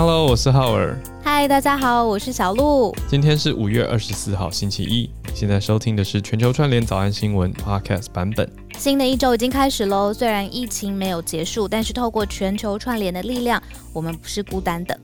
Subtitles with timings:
[0.00, 0.96] Hello，我是浩尔。
[1.24, 2.94] 嗨，大家好，我是小鹿。
[3.08, 5.10] 今天是五月二十四号，星期一。
[5.34, 8.48] 现在收听的是全球串联早安新闻 Podcast 版本。
[8.78, 13.60] 新的一周已经开始喽，虽然疫情没有结束，但是透过全球串联的力量，
[13.92, 14.96] 我们不是孤单的。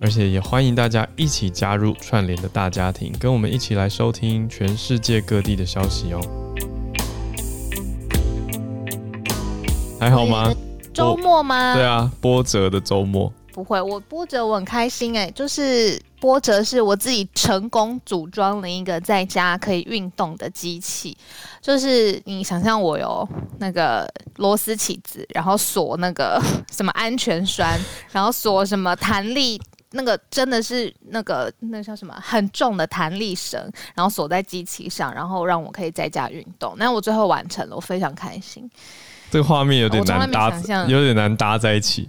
[0.00, 6.20] 而且也欢迎大家一起加入串联的大家庭，跟我们一起来收听全世界各地的消息哦。
[9.98, 10.54] 还好吗？
[10.94, 11.74] 周末吗？
[11.74, 13.32] 对啊，波折的周末。
[13.58, 21.18] 不会，我波折我很开心哎，就是波折是我自己成功组装了一个在家可以运动的机器，
[21.60, 26.40] 就是你想象我有那个螺丝起子，然后锁那个
[26.70, 27.76] 什么安全栓，
[28.12, 33.60] 然后锁什么弹力，那个真的是那个那个叫什么很重的弹力绳，
[33.96, 36.72] 然后锁在机器上，然后让我可以在家运动。
[36.78, 38.70] 那我最后完成了，我非常开心。
[39.32, 40.52] 这个画面有点难搭，
[40.86, 42.08] 有点难搭在一起。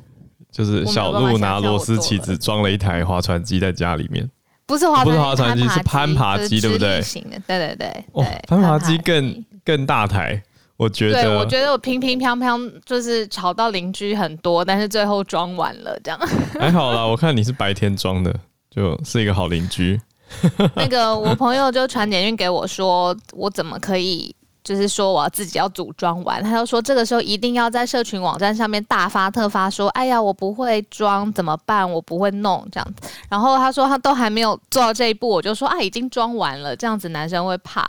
[0.52, 4.29] 就是小鹿拿螺丝起子装了一台划船机在家里面，
[4.65, 7.01] 不是划不是划船机，是攀爬机，对不对？
[7.48, 10.41] 对对对，哦，攀爬机更更大台，
[10.76, 11.24] 我觉得。
[11.24, 16.20] 对，我觉得我平平평 평， 就是吵到邻居很多，但是最后装完了，这样。
[16.59, 18.34] 还好啦，我看你是白天装的，
[18.70, 19.99] 就是一个好邻居。
[20.76, 24.35] 那个我朋友就传简讯给我说，我怎么可以？
[24.63, 31.90] 就是说我要自己要组装完，他就说这个时候一定要在社群网站上面大发特发说，哎呀，我不会装怎么办？
[31.90, 33.10] 我不会弄这样子。
[33.30, 37.87] 然后他说他都还没有做到这一步，我就说啊，已经装完了，这样子男生会怕。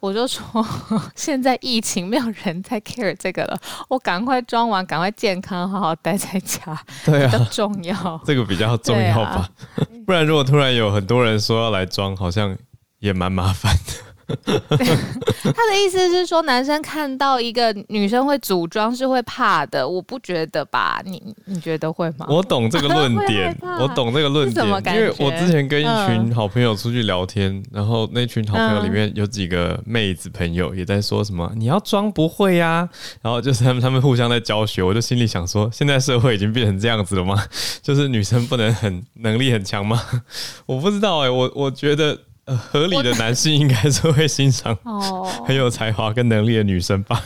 [0.00, 0.44] 我就说
[1.16, 3.58] 现在疫情没有人在 care 这个了，
[3.88, 9.48] 我赶快装完，赶快健康好好待在家，对啊，比较重要，这个比较重要吧？
[9.74, 12.56] 啊、不然如果突然有很多人说要来装，好像
[13.00, 13.92] 也蛮麻烦的。
[14.48, 21.00] 他的意思是说，男生看到一个女生会组装是会怕的，我不觉得吧？
[21.04, 22.26] 你你觉得会吗？
[22.28, 32.88] 我懂这个论点， 我懂这个论点，因为我之前跟一群好朋友出去聊天，嗯、然后那群好朋友里面有几个妹子朋友也在说什么，你要装不会呀、啊？
[33.22, 37.42] 然后就是他们他们互相在教学，我就心里想说，现在社会已经变成这样子了吗？
[37.80, 40.02] 就是女生不能很能力很强吗？
[40.66, 42.18] 我不知道哎、欸，我我觉得。
[42.56, 47.22] 合理的男性应该是会欣赏哦很有才华跟能力的女生吧。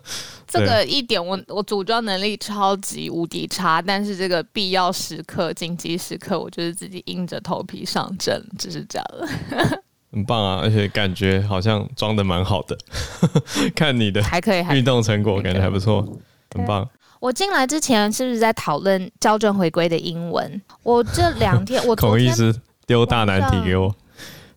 [0.46, 9.06] 这个一点我我组装能力超级无敌差，但是这个必要时刻、紧急时刻，我就是自己硬着头皮上阵，就是这样。
[10.12, 12.78] 很棒啊，而且感觉好像装的蛮好的。
[13.74, 16.06] 看你的还可以运动成果，感觉还不错，
[16.54, 16.88] 很棒。
[17.18, 20.62] 我进来之前是不是在讨论校正回归的英文？
[20.82, 22.54] 我这两天我孔医师
[22.86, 23.94] 丢大难题给我。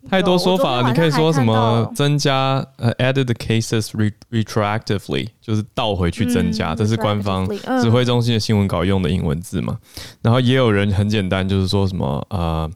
[0.10, 7.48] 太多说法，你可以说什么增加呃、uh,，added the cases re retroactively，就是倒回去增加，嗯、这是官方
[7.82, 9.78] 指挥中心的新闻稿用的英文字嘛。
[9.80, 12.70] 嗯、然后也有人很简单，就是说什么呃，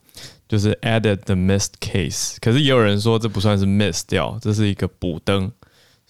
[0.47, 5.51] 就是 added the missed case，可是也有人说这不算是 miss 掉，这是一个补登。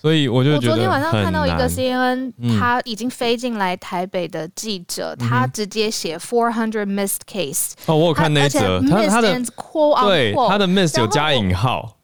[0.04, 7.72] 所以我就觉得，我昨天晚上看到一个 CNN，他已经飞进来台北的记者，嗯、他直接写 four hundred missed case。
[7.86, 9.34] 哦，我有看那则，他他的
[10.04, 11.96] 对他的 miss 有加引号。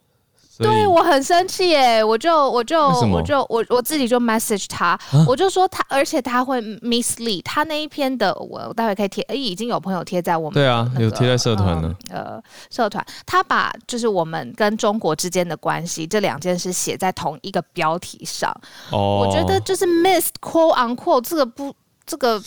[0.64, 18.54] 对，我很生气耶，我就我就我就我我自己就 message 他，啊、我就说他，而且他会 mislead，他那一篇的我我待会可以贴，哎，已经有朋友贴在我们、那个、对啊，有贴在社团了，呃，社团他把就是我们跟中国之间的关系这两件事写在同一个标题上，
[18.90, 22.42] 哦，我觉得就是 missed quote unquote 这个不这个。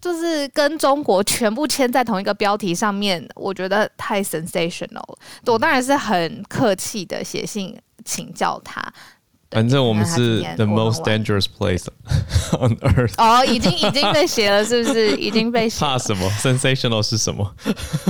[0.00, 5.02] 就是跟中国全部签在同一个标题上面，我觉得太 sensational。
[5.46, 8.80] 我当然是很客气的写信请教他。
[9.50, 11.86] 反正我们是 the most dangerous place
[12.60, 13.14] on earth。
[13.16, 15.16] 哦，已经已经被写了，是不是？
[15.16, 15.80] 已经被写。
[15.80, 17.50] 怕什么？sensational 是什么？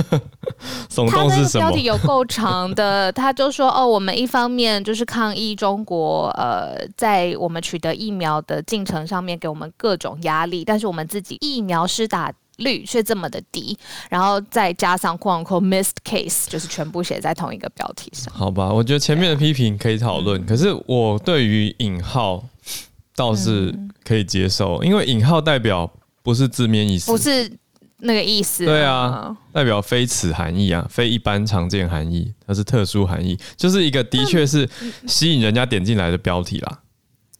[0.89, 1.69] 耸动是什么？
[1.69, 13.77] 标题有够长的， 他就说：“哦，我们一方面就是抗议中国，呃，在我们取得疫苗的进程上面给我们各种压力，但是我们自己疫苗是打。”率却这么的低，
[14.09, 18.33] 然后再加上 “quote unquote” missed case，就是全部写在同一个标题上。
[18.33, 22.47] 好吧，我觉得前面的批评可以讨论，嗯、可是我对于引号
[23.15, 23.73] 倒是
[24.03, 25.91] 可以接受，嗯、因为引号代表
[26.21, 27.51] 不是字面意思，不是
[27.97, 28.65] 那个意思。
[28.65, 34.69] 对啊，代表非此含义啊，非一般常见含义，它是特殊含义，就是一个的确是
[35.07, 36.79] 吸引人家点进来的标题啦。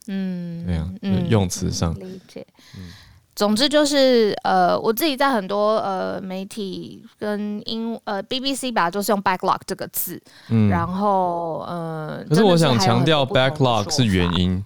[0.08, 2.46] 嗯，对啊，就是、用词上、嗯、理解。
[2.76, 2.82] 嗯
[3.40, 14.62] 总之就是，呃，我自己在很多呃媒体跟英呃 BBC 吧，就是用 backlog 这个字，嗯，然后呃，可是我想强调 backlog 是原因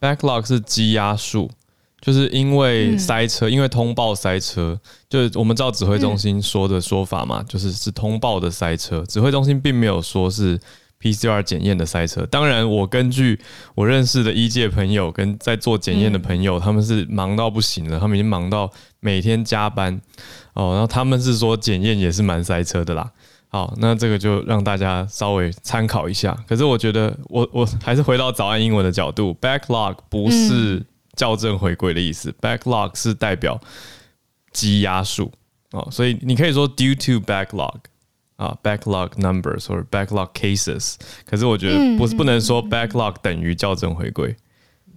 [0.00, 1.50] ，backlog 是积压数，
[2.00, 4.80] 就是因为塞车，嗯、因为通报塞车，
[5.10, 10.58] 就是我们照指挥中心说的说法嘛，嗯、就是是通报的塞车，指挥中心并没有说是
[11.00, 12.24] PCR 检验的塞车。
[12.26, 13.38] 当然，我根据
[13.74, 18.70] 我认识的医界朋友跟在做检验的朋友，嗯、他们是忙到不行了，他们已经忙到
[19.00, 20.00] 每天加班
[20.54, 23.10] 哦，然后他们是说检验也是蛮塞车的啦。
[23.48, 26.36] 好，那这个就让大家稍微参考一下。
[26.48, 30.84] 可是我觉得我，我我还是回到早安英文的角度，backlog 不是
[31.16, 33.58] 校正回归的意思，嗯，backlog 是代表
[34.52, 35.32] 积压数
[35.70, 37.76] 哦，所以你可以说 due to backlog
[38.36, 40.94] 啊，backlog numbers 或者 backlog cases。
[41.28, 44.36] 可是我觉得不是不能说 backlog 等于校正回归，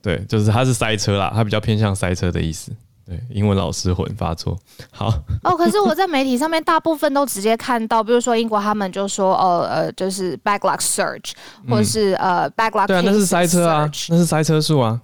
[0.01, 2.71] 对，就是它是塞车啦，它比较偏向塞车的意思。
[3.05, 4.55] 对，英文老师混发错。
[4.91, 5.07] 好
[5.43, 11.31] 哦，可是我在媒体上面大部分都直接看到，比如说英国他们就说哦呃，就是 backlog surge，
[11.67, 12.85] 或者是呃 backlog。
[12.85, 15.01] 对啊，那是塞车啊，那是塞车数啊，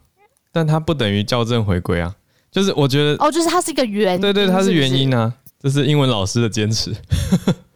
[0.51, 2.13] 但它不等于校正回归啊。
[2.51, 6.95] 就是我觉得哦，就是它是一个原因，对对，它是原因啊，这是英文老师的坚持。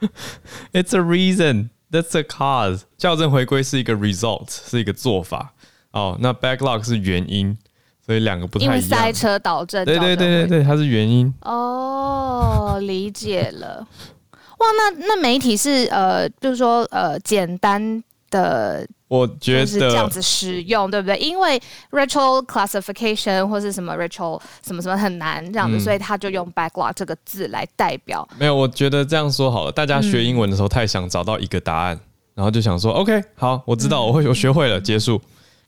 [0.73, 2.81] It's a reason, that's a cause。
[2.97, 5.53] 校正回归是一个 result，是一个做法。
[5.91, 7.57] 哦，那 backlog 是原因。
[8.05, 9.85] 所以两个不太一样，因为塞车导致。
[9.85, 11.31] 对对对对对，它是原因。
[11.41, 13.87] 哦，理解了。
[14.31, 21.17] 哇，那那媒体是呃，就是说呃，简单的，我觉得是这样子使用，对不对？
[21.17, 21.59] 因为
[21.91, 28.27] retro classification 或是什么 retro 什么什么很难这样子，嗯、所以他就用 backlog 这个字来代表。
[28.37, 29.71] 没有，我觉得这样说好了。
[29.71, 32.01] 大家学英文的时候太想找到一个答案，嗯、
[32.35, 35.21] 然后就想说，OK，好，我知道，我会，我学会了，结束。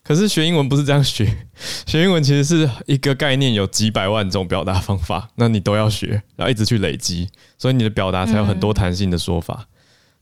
[0.04, 1.24] 可是学英文不是这样学，
[1.86, 9.64] 学英文其实是一个概念，有几百万种表达方法，那你都要学，然后一直去累积，所以你的表达才有很多弹性的说法。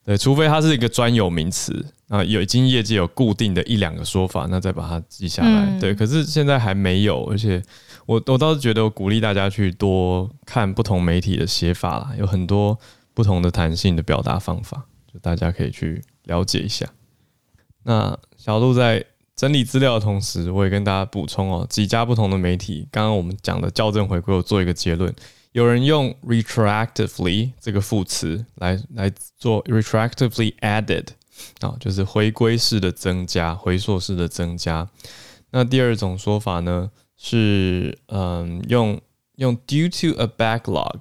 [0.04, 5.78] 对，除非它是一个专有名词啊，有已经业界有固定的一两个说法，那再把它记下来。
[5.78, 7.62] 对，可是现在还没有，而且
[8.06, 12.78] 我我倒是觉得我鼓励大家去多看不同媒体的写法啦，有很多
[13.14, 16.86] 不同的弹性的表达方法，就大家可以去了解一下。
[17.84, 19.04] 那小鹿在。
[19.36, 25.10] 整理资料的同时，我也跟大家补充哦，几家不同的媒体，刚刚我们讲的校正回归，我做一个结论。
[25.52, 31.06] 有人用 retroactively 这个副词来来做 retroactively added
[31.60, 34.88] 啊，就是回归式的增加，回溯式的增加。
[35.50, 39.00] 那第二种说法呢，是嗯用
[39.36, 41.00] 用 due to a backlog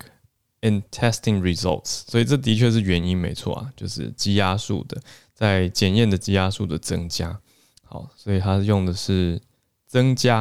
[0.61, 4.99] in testing results，所以这的确是原因没错啊，就是积压数的
[5.33, 7.39] 在检验的积压数的增加。
[7.83, 9.39] 好，所以它用的是
[9.85, 10.37] 增加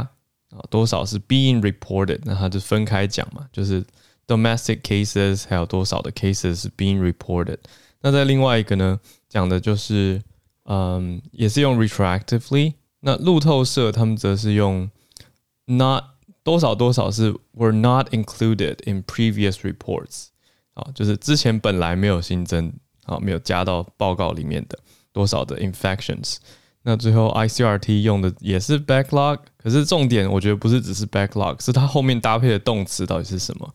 [0.51, 3.85] 啊，多少是 being reported，那它就分开讲嘛，就是
[4.28, 7.58] domestic cases 还有多少的 cases 是 being reported。
[8.02, 10.22] 那在另外一个呢，讲的就是
[10.66, 12.74] 嗯，也是用 retroactively。
[13.02, 14.90] 那路透社他们则是用
[15.66, 16.04] not
[16.44, 20.28] 多少多少是 were not included in previous reports。
[20.74, 22.74] 啊，就是之前本来没有新增
[23.06, 24.80] 啊，没有加到报告里面的
[25.12, 26.38] 多少的 infections。
[26.85, 33.75] 那最后 ICRT 用的也是 backlog，可是重点我觉得不是只是 backlog，是它后面搭配的动词到底是什么？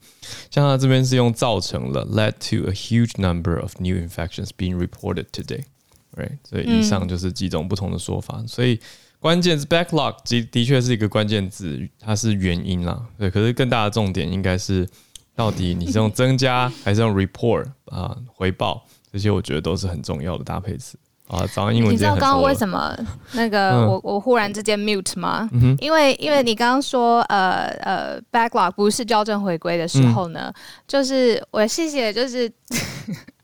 [0.50, 6.38] 像它这边是用造成了 led to a huge number of new infections being reported today，right？
[6.44, 8.38] 所以以上就是几种不同的说法。
[8.40, 8.80] 嗯、所以
[9.20, 13.06] 关键是 backlog，的的确是一个关键字，它是原因啦。
[13.20, 14.90] 对，可是更大的重点应该是
[15.36, 18.84] 到底你是用增加还是用 report 啊回报？
[19.12, 20.98] 这些我觉得都是很重要的搭配词。
[21.28, 21.94] 啊，早上英文。
[21.94, 22.96] 你知道刚刚为什么
[23.34, 25.50] 那个我我忽然之间 mute 吗？
[25.54, 30.54] 嗯、因为因为你刚刚说呃呃 backlog 不是校正回归的时候呢，嗯、
[30.88, 32.52] 就是我谢谢就是。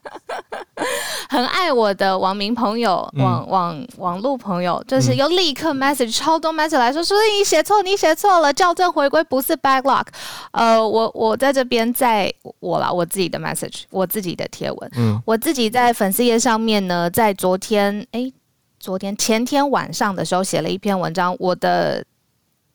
[1.30, 10.06] 很爱我的网民朋友，网网网络朋友，就是又立刻 message 超多 message 来说，说你写错，你写错了，校正回归不是 backlog。
[10.52, 18.32] 呃，我我在这边在我啦，我自己的 message，我自己的贴文，嗯，我自己在粉丝页上面呢，在昨天，哎，
[18.80, 22.04] 昨天前天晚上的时候写了一篇文章，我的。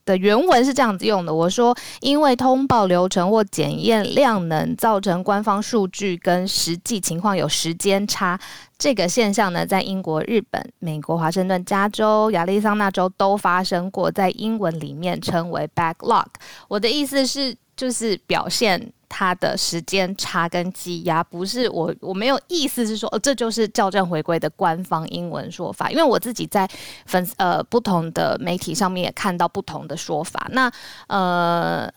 [0.04, 8.38] 的原文是这样子用的，我说，因为通报流程或检验量能造成官方数据跟实际情况有时间差，
[8.78, 16.26] 这个现象呢，在英国、日本、美国、华盛顿、加州、亚利桑那州都发生过，在英文里面称为 backlog。
[16.68, 18.92] 我的意思是，就是表现。
[19.16, 25.88] 它的时间差跟积压不是我，我没有意思是说，哦，这就是校正回归的官方英文说法。
[25.88, 26.68] 因为我自己在
[27.06, 30.48] 粉呃不同的媒体上面也看到不同的说法。
[30.50, 30.68] 那
[31.06, 31.88] 呃，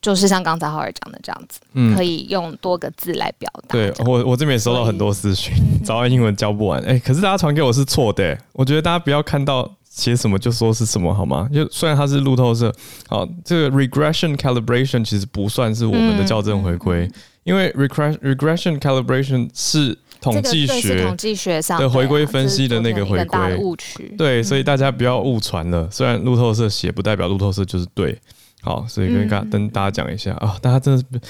[0.00, 3.72] 就是像刚才浩尔讲的这样子，嗯，可以用多个字来表达。
[3.72, 5.52] 对我，我这边也收到很多私讯，
[5.84, 8.38] 早安英文教不完，哎、欸，可是大家传给我是错的。
[8.52, 11.48] 我觉得大家不要看到写什么就说是什么好吗？
[11.54, 12.74] 就虽然它是路透社，
[13.06, 17.12] 好，这个 regression calibration 其实不算是我们的校正回归，嗯、
[17.44, 25.88] 因为 regression regression calibration 是统计学统计学上的回归分析的那个回归误区，对，所以大家不要误传了。
[25.92, 28.18] 虽然路透社写，不代表路透社就是对。
[28.60, 31.20] 好，所以跟大跟大家讲一下啊、大家真的是，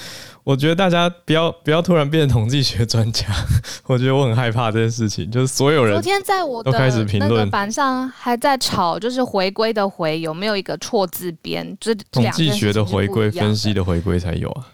[0.45, 3.25] 我觉得大家不要不要突然变成统计学专家，
[3.87, 6.71] 我觉得我很害怕这件事情，就是所有人昨天在我的
[7.19, 14.67] 那个板上还在吵，就是回归的回有没有一个错字边，就是统计学的回归分析的回归才有啊。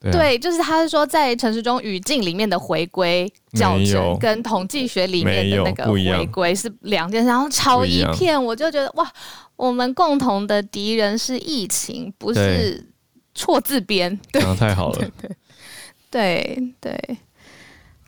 [0.00, 9.12] 对，啊、对，就是他是说在城市中语境里面的回归校正，跟统计学里面的那个回归是两件事，然后吵一片，我就觉得哇。
[9.56, 12.82] 我们共同的敌人是疫情，不是
[13.34, 14.18] 错字边。
[14.32, 14.98] 对，太好了。
[14.98, 15.36] 对对
[16.10, 17.18] 对，对，对，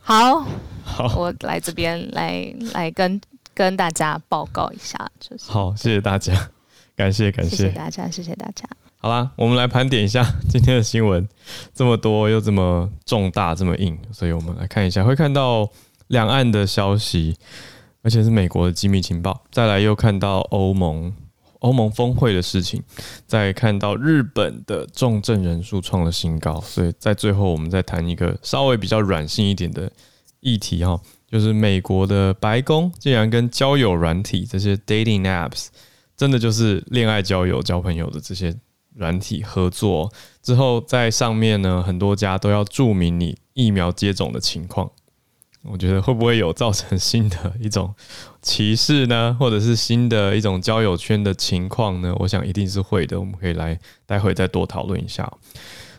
[0.01, 0.45] 好，
[0.85, 3.21] 好，我来这边来来跟
[3.55, 6.51] 跟大家报告一下，就是好，谢谢大家，
[6.97, 8.69] 感谢感谢，谢谢大家，谢谢大家。
[8.97, 11.29] 好啦，我们来盘点一下 今天的新闻，
[11.75, 15.69] 这么多又这么重大，这么硬，所以我们来看一下，会看到
[16.09, 17.37] 两岸的消息，
[18.03, 21.15] 而且是美国的机密情报，再来又看到欧盟。
[21.63, 22.83] 欧盟峰会的事情，
[23.27, 29.91] 再看到日本的重症人数创了新高，所以在最后我们再谈一个稍微比较软性一点的
[30.41, 35.69] 议题哈，就是美国的白宫竟然跟交友软体这些 dating apps，
[36.17, 38.55] 真的就是恋爱交友交朋友的这些
[38.95, 44.91] 软体合作之后，在上面呢，很多家都要注明你疫苗接种的情况。
[45.65, 47.95] 我觉得会不会有造成新的一种
[48.43, 49.35] 歧视呢？
[49.41, 52.15] 或者是新的一种交友圈的情况呢？
[52.19, 53.19] 我想一定是会的。
[53.19, 55.31] 我们可以来待会再多讨论一下。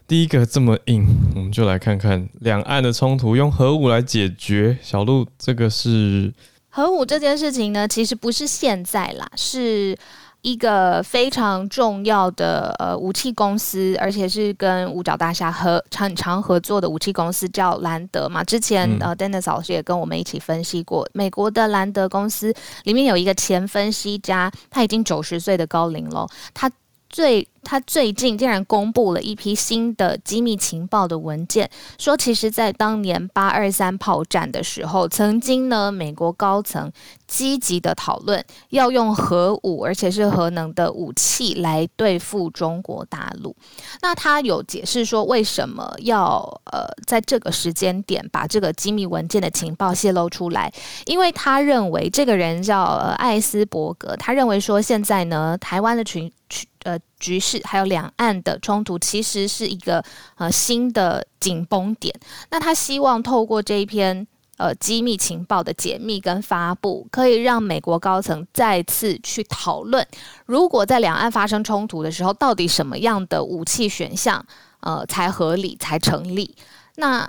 [0.07, 4.77] 第一个这么硬，我们就来看看两岸的冲突用核武来解决。
[4.81, 6.33] 小路，这个是
[6.69, 9.97] 核武这件事情呢，其实不是现在啦，是。
[10.43, 18.43] 一个非常重要的呃武器公司，而且是跟五角大厦合常常合作的武器公司，叫兰德嘛。
[18.43, 26.69] 之前呃，Dennis 老师也跟我们一起分析过，美国的兰德公司里面有一个前分析家，他已经九十岁的高龄了，他
[27.13, 27.47] 最。
[27.65, 36.91] 他最近竟然公布了一批新的机密情报的文件，说其实，在当年八二三炮战的时候，曾经呢，美国高层
[37.25, 43.55] 积极的讨论要用核武，而且是核能的武器来对付中国大陆。
[44.01, 50.69] 那他有解释说，为什么要呃在这个时间点把这个机密文件的情报泄露出来？
[51.05, 56.67] 因为他认为这个人叫呃艾斯伯格，他认为说现在呢，台湾的群群。
[56.83, 60.03] 呃，局势还有两岸的冲突，其实是一个
[60.35, 62.13] 呃新的紧绷点。
[62.51, 70.05] 那他希望透过这一篇呃机密情报的解密跟发布，可以让美国高层再次去讨论，
[70.45, 74.45] 如果在两岸发生冲突的时候，到底什么样的武器选项
[74.81, 76.53] 呃才合理才成立？
[76.97, 77.25] 那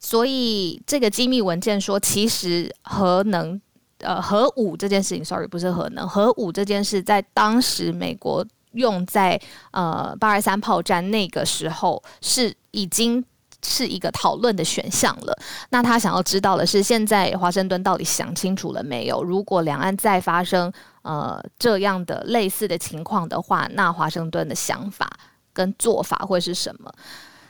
[0.00, 3.60] 所以这个机密文件说，其实核能
[3.98, 8.46] 呃核武这件事情，sorry，不是核能，核武这件事在当时美国。
[8.72, 13.24] 用在呃八二三炮战那个时候是已经
[13.64, 15.38] 是一个讨论的选项了。
[15.70, 19.22] 那他想要知道的是，现在华盛顿到底想清楚了没有？
[19.22, 20.72] 如果两岸再发生
[21.02, 25.08] 呃这样的类似的情况的话，那华盛顿的想法
[25.52, 26.92] 跟做法会是什么？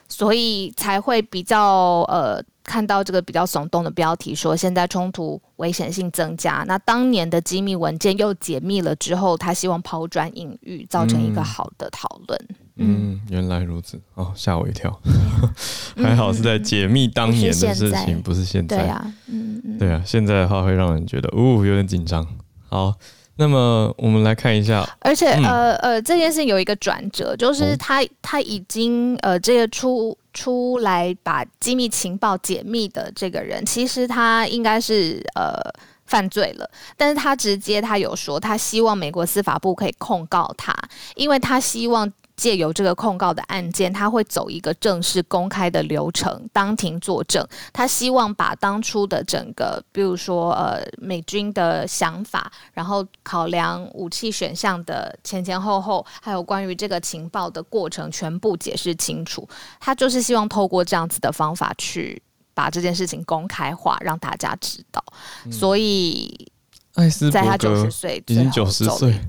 [0.08, 2.42] 所以才会比较呃。
[2.68, 6.62] 看到这个比较耸动的标题，说现在冲突危险性增加。
[6.68, 12.38] 那当年的机密文件又解密了之后，他希望抛砖引玉，造成一个好的讨论。
[12.76, 15.00] 嗯，嗯，原来如此哦，吓我一跳。
[15.96, 18.76] 还好是在解密当年的事情，不是现在。
[18.76, 22.26] 对啊，嗯嗯，对啊，现在的话会让人觉得哦，有点紧张。
[22.68, 22.94] 好。
[23.40, 35.58] 那么我们来看一下，而且、嗯、呃呃，这件事有一个转折，就是他他已经呃这个出出来把机密情报解密的这个人，其实他应该是呃
[36.06, 40.72] 犯罪了，但是他直接他有说，他希望美国司法部可以控告他，
[41.16, 42.12] 因为他希望。
[42.38, 47.44] 借由这个控告的案件，他会走一个正式公开的流程，当庭作证。
[47.72, 59.46] 他希望把当初的整个，比如说呃美军的想法，然后考量武器选项的前前后后，还有关于这个情报的过程，全部解释清楚。
[59.80, 62.22] 他就是希望透过这样子的方法去
[62.54, 65.02] 把这件事情公开化，让大家知道。
[65.44, 66.52] 嗯、所以，
[66.94, 69.20] 艾斯伯格在他九十岁已经九十岁，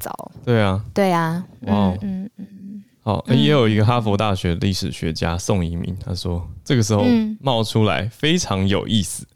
[0.45, 2.47] 对啊，对啊，哇、哦，嗯嗯。
[3.09, 7.03] 好，也有一个哈佛大学历史学家宋一民，他说这个时候
[7.41, 9.27] 冒出来非常有意思。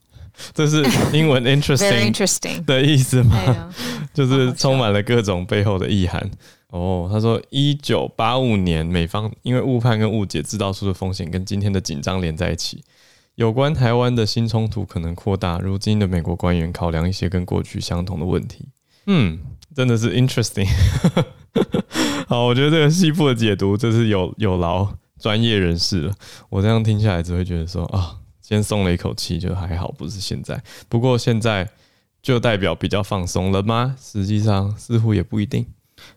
[0.53, 3.73] 这是英文 interesting 的意思吗？
[4.13, 6.29] 就是充满了各种背后的意涵。
[6.67, 12.83] 哦，他说，一九八五年，美方因为误判跟误解制造出的风险，跟今天的紧张连在一起。
[13.33, 18.69] 有关台湾的新冲突可能扩大，如今的美国官员考量一些跟过去相同的问题。
[19.07, 19.39] 嗯，
[19.75, 20.67] 真的是 interesting。
[22.27, 24.87] 好，我觉得这个西部的解读，这是有有劳
[25.19, 26.13] 专业人士了。
[26.49, 30.61] 我这样听下来，只会觉得说啊，先松了一口气，就还好，不是现在。
[30.89, 31.69] 不过现在
[32.21, 33.95] 就代表比较放松了吗？
[33.99, 35.65] 实际上似乎也不一定。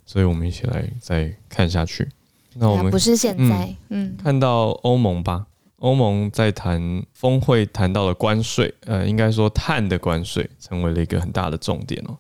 [0.05, 2.09] 所以我们一起来再看下去。
[2.55, 5.47] 那我们不是现在，嗯，嗯看到欧盟吧。
[5.81, 12.17] 欧盟在谈峰会谈到了关税，呃，应该说碳的关税成为了一个很大的重点哦。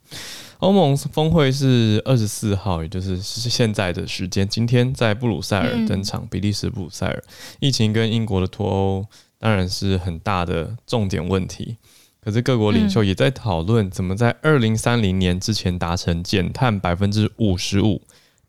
[0.58, 7.24] 欧盟峰会是二十四号，也就是现在的时间，今天在布鲁塞尔登场，比利时布鲁塞尔。
[7.58, 9.06] 疫情跟英国的脱欧
[9.38, 11.78] 当然是很大的重点问题，
[12.20, 18.02] 可是各国领袖也在讨论怎么在二零三零年之前达成减碳百分之五十五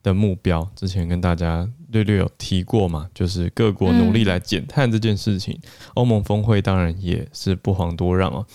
[0.03, 0.69] 的目标。
[0.75, 1.69] 之前跟大家。
[1.89, 5.57] 略略有提过嘛，就是各国努力来减碳这件事情，
[5.93, 8.45] 欧、嗯、盟峰会当然也是不遑多让哦。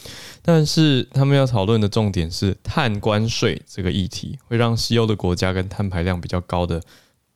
[0.42, 6.82] 但是他们要讨论的重点是碳关税这个议题，会让西欧的国家跟碳排量比较高的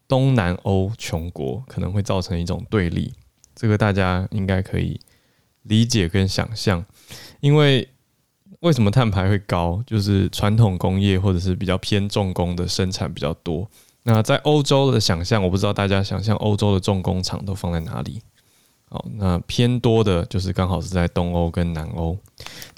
[0.07, 3.13] 东南欧穷国可能会造成一种对立，
[3.55, 5.01] 这个大家应该可以
[5.63, 6.85] 理解跟想象。
[7.41, 7.89] 因为
[8.61, 13.69] 为什么碳排会高，就是传统工业或者是比较偏重工的生产比较多。
[14.09, 18.23] 那在欧洲的想象，我不知道大家想象欧洲的重工厂都放在哪里？
[18.89, 22.17] 好，那偏多的就是刚好是在东欧跟南欧，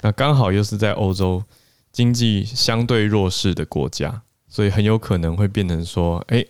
[0.01, 1.43] 那刚好又是在欧洲
[1.91, 6.43] 经济相对弱势的国家，所以很有可能会变成说，哎、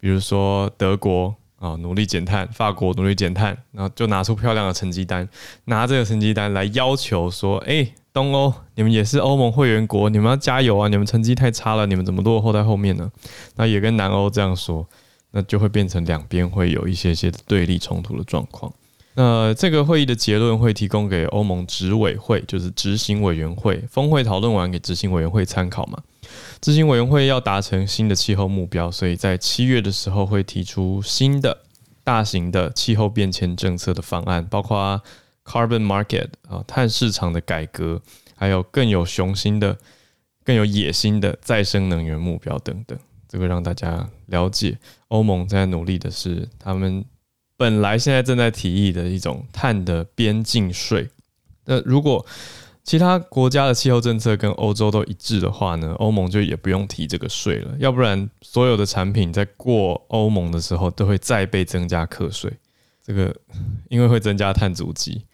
[0.00, 5.28] 比如说德国啊努力减碳，法国努力减碳，然后就拿出漂亮的成绩单，
[5.66, 10.86] 拿这个成绩单来要求说，哎、东欧，你们也是欧盟会员国，你们要加油啊！
[10.88, 13.10] 你们成绩太差了，你们怎么落后在后面呢？
[13.56, 14.86] 那也跟南欧这样说，
[15.30, 18.70] 那就会变成两边会有一些些对立冲突的状况。
[19.14, 25.98] 那这个会议的结论会提供给欧盟执委会，就是执行委员会，峰会讨论完给执行委员会参考嘛。
[26.60, 31.56] 执行委员会要达成新的气候目标，所以在七月的时候会提出新的
[32.04, 35.00] 大型的气候变迁政策的方案，包括。
[35.44, 38.00] Carbon market 啊，碳市场的改革，
[38.36, 39.76] 还有更有雄心的、
[40.44, 44.78] 更有野心的再生能源目标等等，这个让大家了解
[45.08, 47.04] 欧盟在努力的是他们
[47.56, 51.08] 本来现在正在提议的一种碳的边境税。
[51.64, 52.24] 那如果
[52.84, 57.76] 其他国家的气候政策跟欧洲都一致的话呢，欧盟就也不用提这个税了。
[57.78, 62.52] 要不然，所有的产品在过欧盟的时候都会再被增加课税。
[63.04, 63.34] 这个
[63.88, 65.24] 因为会增加碳足迹。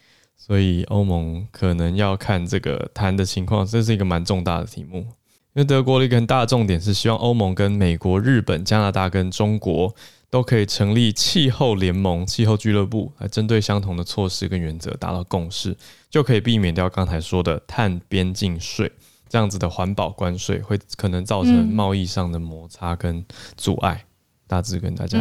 [0.49, 5.01] 所以欧盟可能要看这个谈的情况，这是一个蛮重大的题目。
[5.53, 9.95] 因为德国的一个很大的重点是希望欧盟跟美国、日本、加拿大跟中国
[10.31, 15.77] 都可以成立气候联盟、气候俱乐部，来针对相同的措施跟原则达到共识，
[16.09, 18.91] 就可以避免掉刚才说的碳边境税
[19.29, 23.23] 这样子的环保关税会可能造成贸易上的摩擦跟
[23.57, 24.03] 阻碍。
[24.47, 25.19] 大致跟大家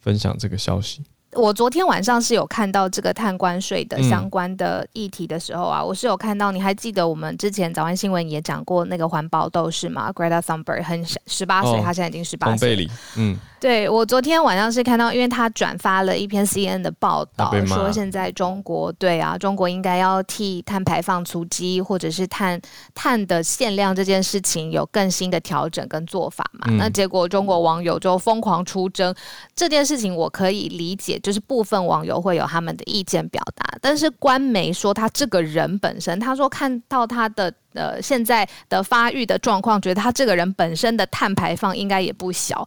[0.00, 1.00] 分享这个消息。
[1.36, 12.88] 我昨天晚上是有看到这个碳关税的相关的议题的时候啊，嗯、我是有看到，你还记得我们之前早安新闻也讲过那个环保斗士吗？Greta Thunberg 很小，十八岁，他现在已经十八岁。
[13.16, 13.36] 嗯。
[13.64, 22.60] 对，我昨天晚上是看到，因为他转发了一篇 CNN 的报道，说现在中国对啊，中国应该要替碳排放足迹或者是碳
[22.94, 26.66] 碳的限量这件事情有更新的调整跟做法嘛。
[26.68, 29.14] 嗯、那结果中国网友就疯狂出征
[29.54, 37.52] 这件事情，我可以理解，就是部分网友会有他们的意见表达，但是官媒说他这个人本身，他说看到他的。
[37.74, 42.64] 呃，现在的发育的状况，觉得他这个人本身的碳排放应该也不小，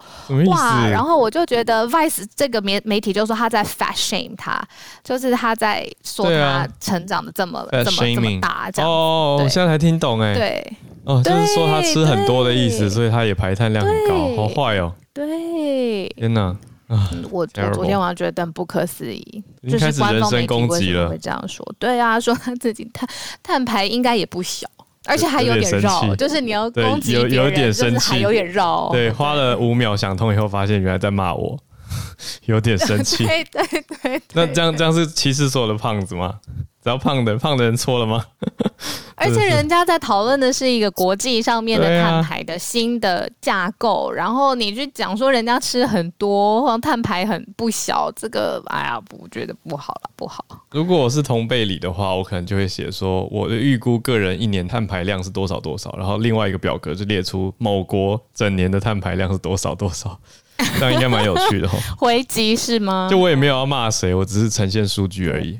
[0.48, 0.86] 哇！
[0.86, 4.62] 然后我就觉得 Vice 这个媒媒体就说他在 fat shame 他，
[5.06, 8.91] 就是他在说他成长的这么、啊、这么这么大这样。
[8.91, 10.34] 哦，我现在才听懂哎。
[10.34, 14.93] 对，哦，就是说他吃很多的意思，所以他也排碳量很高，好坏哦。
[15.13, 16.54] 对，天哪！
[16.88, 21.65] 啊，我我昨天晚上觉得很不可思议，就是官方媒体为什么会这样说？
[21.78, 23.08] 对啊，说他自己碳
[23.43, 24.67] 碳排应该也不小。
[25.10, 28.89] 而且还有点绕，就是你要攻击别人，有点生气，还有点绕。
[28.91, 31.58] 对，花了五秒想通以后，发现原来在骂我，
[32.46, 33.26] 有点生气。
[33.28, 36.40] 对对对，那这样这样是歧视所有的胖子吗？
[36.84, 38.26] 只要胖的，胖的人错了吗？
[39.16, 50.46] 而且人家在讨论的是一个国际上面的碳排的新的架构，啊、然后你去讲说人家吃很多，或碳排很不小，这个哎呀，我觉得不好了，不好。
[50.72, 60.18] 如果我是同辈里的话，我可能就会写说我的预估个人一年碳排量是多少多少，然后另外一个表格就列出某国整年的碳排量是多少多少，
[60.80, 61.72] 这样应该蛮有趣的哦。
[61.98, 63.08] 回击是吗？
[63.10, 65.60] 就我也没有要骂谁，我只是呈现数据而已。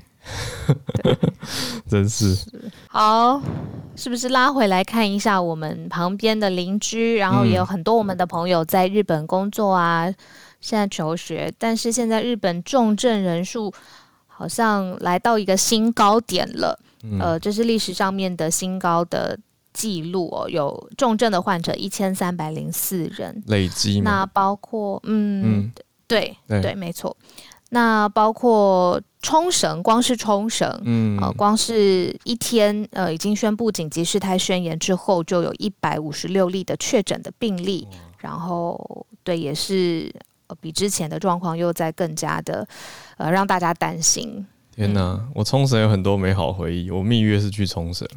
[1.88, 2.46] 真是，是
[2.90, 3.42] 好，
[3.96, 7.16] 是不是拉回来看一下我们旁边的邻居？
[7.16, 10.16] 然后也有很多我们的朋友在日本工作啊，嗯、
[10.60, 13.74] 现在求学，但是现在日本重症人数
[14.28, 19.40] 好像来到一个新高点了，嗯、呃，这是历史上面的新高的
[19.78, 23.44] 记录哦，有重症的患者一千三百零四人。
[23.46, 25.72] 累积，那包括嗯，嗯。
[26.08, 27.16] 对对，对，没错。
[27.72, 37.86] 那包括冲绳，光是冲绳，嗯，呃，光是一天，呃，已经宣布紧急事态宣言之后，就有一百五十六例的确诊的病例，
[38.20, 40.10] 然后，对，也是，
[40.48, 42.66] 呃，比之前的状况又在更加的，
[43.18, 44.48] 呃，让大家担心。
[44.74, 48.08] 天哪，嗯，我冲绳有很多美好回忆，我蜜月是去冲绳，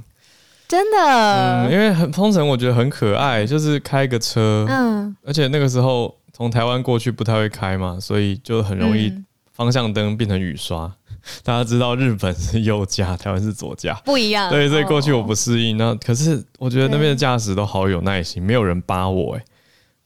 [0.70, 9.26] 真的，嗯，因为很冲绳我觉得很可爱，就是开个车，嗯，而且那个时候从台湾过去不太会开嘛，所以就很容易，嗯。
[9.52, 10.90] 方向灯变成雨刷，
[11.44, 14.48] 大家知道日本是右驾，台湾是左驾，不一样。
[14.48, 15.76] 对，所以过去我不适应。
[15.76, 19.44] 那可是我觉得那边的驾驶都好有耐心，没有人扒我，哎，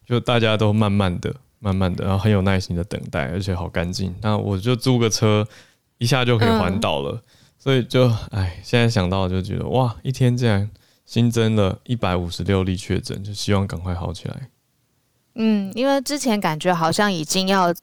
[0.09, 4.13] 就大家都慢慢的、慢慢的，然后很有耐心的等待，而且好干净。
[4.23, 5.47] 那我就租个车，
[5.99, 7.23] 一下就可以环岛了。
[7.65, 10.71] 所以就哎，现在想到就觉得哇，一天竟然
[11.07, 14.51] 新增了一百五十六例确诊，就希望赶快好起来。
[15.37, 17.75] 嗯，因为之前感觉好像已经要。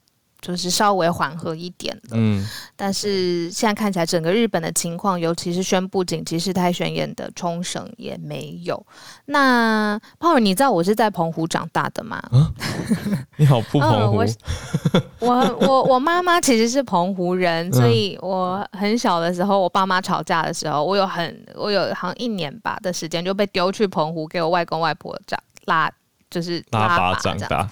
[0.42, 8.84] 就是稍微缓和一点的，嗯，但是现在看起来整个日本的情况，尤其是宣布紧急事态宣言的冲绳也没有。
[9.26, 12.20] 那泡儿，你知道我是在澎湖长大的吗？
[12.32, 12.50] 啊、
[13.38, 14.24] 你好，不澎湖。
[14.24, 25.88] 嗯、 我我我妈妈其实是澎湖人，所以我很小的时候，我爸妈吵架的时候，我有很我有好像一年吧的时间就被丢去澎湖，给我外公外婆长拉，
[26.28, 27.70] 就是拉巴掌大。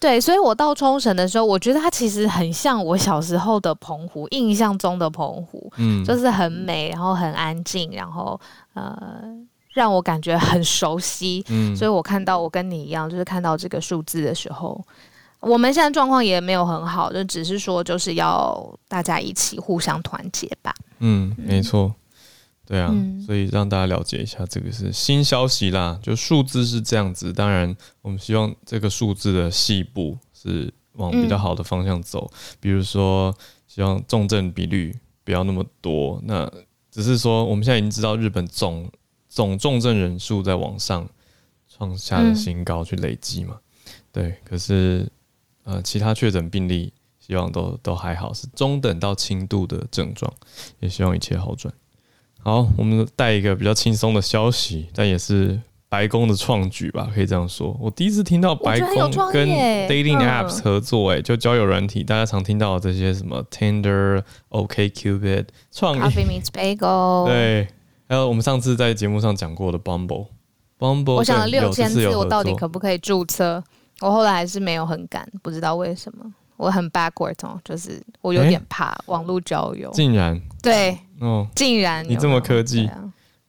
[0.00, 8.40] 对，所以我到冲绳的时候，我觉得它其实很像我小时候的澎湖，印象中的澎湖，嗯，就是很美，然后很安静，然后
[8.74, 9.22] 呃，
[9.74, 11.44] 让我感觉很熟悉。
[11.48, 14.80] 嗯，所以我看到我跟你一样，就是看到这个数字的时候，
[15.40, 20.72] 我们现在状况也没有很好，就只是说就是要大家一起互相团结吧。
[21.00, 21.92] 嗯，没错。
[22.68, 25.98] 对啊，嗯、所以让大家了解一下，这个是新消息啦。
[26.02, 32.30] 就数字是这样子，当然我们希望这个数字的细部是往比较好的方向走。
[32.30, 33.34] 嗯、比如说，
[33.66, 36.20] 希望重症比率不要那么多。
[36.26, 36.46] 那
[36.90, 38.90] 只是说，我们现在已经知道日本总
[39.30, 41.08] 总重症人数在往上
[41.66, 43.58] 创下的新高，去累积嘛。
[43.86, 45.10] 嗯、对，可是
[45.64, 50.30] 呃，其他确诊病例希望都都还好，是中等到轻度的症状，
[50.80, 51.72] 也希望一切好转。
[52.48, 57.76] 好，我们带一个比较轻松的消息，但也是白宫的创举吧，可以这样说。
[57.78, 59.46] 我第一次听到白宫跟
[59.86, 67.68] dating apps 合作，哎，就交友软体，大家常听到这些什么 Tinder、OkCupid、创 Coffee Meets Bagel，对，
[68.08, 73.62] 还有我们上次在节目上讲过的 Bumble，Bumble，我想了六千次，我到底可不可以注册？
[74.00, 76.24] 我后来还是没有很敢，不知道为什么。
[76.56, 79.90] 我很 backward 哦，就是我有点怕网络交友。
[79.92, 82.88] 竟然对哦，竟然你这么科技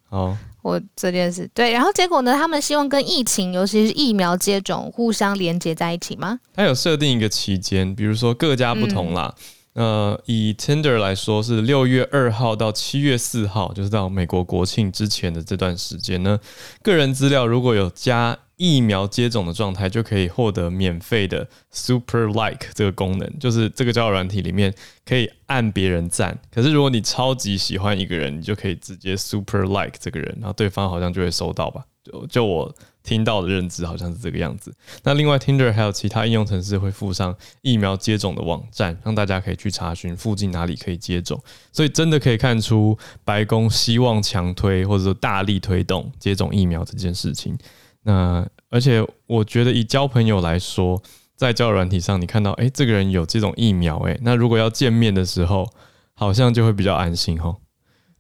[0.10, 2.34] 好，我这件事对，然后结果呢？
[2.34, 6.40] 他们希望跟疫情，尤其是疫苗接种，互相连接在一起吗？
[6.54, 9.34] 他有设定一个期间，比如说各家不同啦。
[9.74, 16.40] 嗯、呃，以 Tinder 来说是六月二号到七月四号，就是到美国国庆之前的这段时间呢。
[16.82, 18.38] 个人资料如果有加。
[18.60, 24.74] 疫苗接种的状态就可以获得免费的 Super Like 这个功能，就是这个交友软体里面
[25.06, 26.38] 可以按别人赞。
[26.54, 31.86] 可是如果你超级喜欢一个人，你就可以直接 Super Like 这个人，然后对方好像就会收到吧？
[32.04, 34.74] 就就我听到的认知好像是这个样子。
[35.04, 41.42] 那另外 Tinder 还有其他应用程式会附上疫苗接种的网站，让大家可以去查询附近哪里可以接种。
[41.72, 47.58] 所以真的可以看出白宫希望强推或者说大力推动接种疫苗这件事情。
[48.04, 51.02] 那而且我觉得以交朋友来说，
[51.36, 55.68] 在交友软体上，你看到哎、这个人有这种疫苗哎、那如果要见面的时候，
[56.14, 57.58] 好像就会比较安心吼。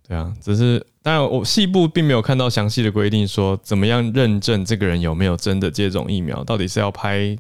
[0.08, 7.38] 对啊，只是当然我细部并没有看到详细的规定，说怎么样认证这个人有没有真的接种疫苗，到底是要拍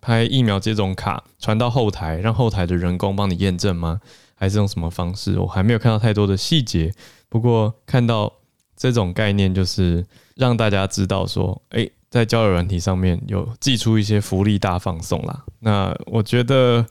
[0.00, 4.00] 拍疫苗接种卡传到后台，让后台的人工帮你验证吗？
[4.34, 5.38] 还是用什么方式？
[5.38, 6.92] 我还没有看到太多的细节。
[7.28, 8.32] 不过看到
[8.76, 15.44] 这种概念，就是让大家知道说，哎，在交友软体上面有寄出一些福利大放送啦。
[15.60, 16.84] 那我觉得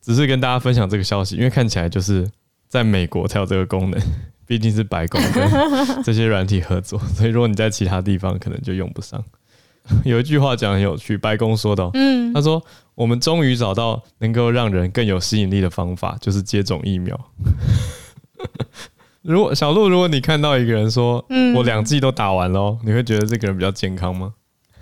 [0.00, 2.30] 只是跟大家分享这个消息，因为看起来就是
[2.68, 4.00] 在美国才有这个功能，
[4.46, 9.22] 毕竟是白宫跟这些软体合作，所以如果你在其他地方可能就用不上。
[10.04, 12.62] 有一句话讲很有趣，白宫说的，嗯，他说
[12.94, 17.18] 我们终于找到能够让人更有吸引力的方法，就是接种疫苗。
[19.22, 24.32] 如果小鹿，如果你看到一个人说，嗯，我两季都打完了，你会觉得这个人比较健康吗？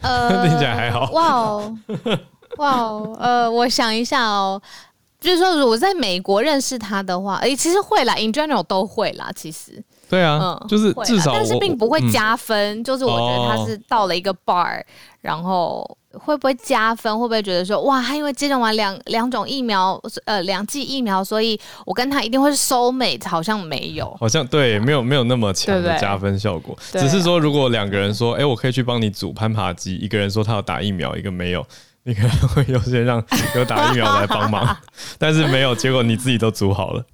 [0.01, 1.11] 呃， 听起来还好。
[1.11, 1.79] 哇哦，
[2.59, 4.61] 哇哦，呃，我想一下哦，
[5.21, 9.83] 就是说，如果在美国认识他的话，哎，其实会啦，in general 都会啦，其实。
[10.09, 12.79] 对啊，嗯、就是至少，但是并不会加分。
[12.79, 14.85] 嗯、就是我觉得他是到了一个 bar，、哦、
[15.21, 17.13] 然后会不会加分？
[17.19, 23.29] 会不会觉得说，哇，他因为接种完两两种疫苗，呃，两剂疫苗，所以我跟他一定会是 soul mate？
[23.29, 26.77] 好像没有，好像对，没有没有那么强的加分效果。
[26.93, 31.67] 只是说，如果两个人说，哎、欸，我可以去帮你组攀爬机，一个人说他要打疫苗，一个没有，
[32.05, 33.23] 你可能会优先让
[33.55, 34.77] 有打疫苗来帮忙，
[35.19, 37.05] 但是没有，结果你自己都煮好了。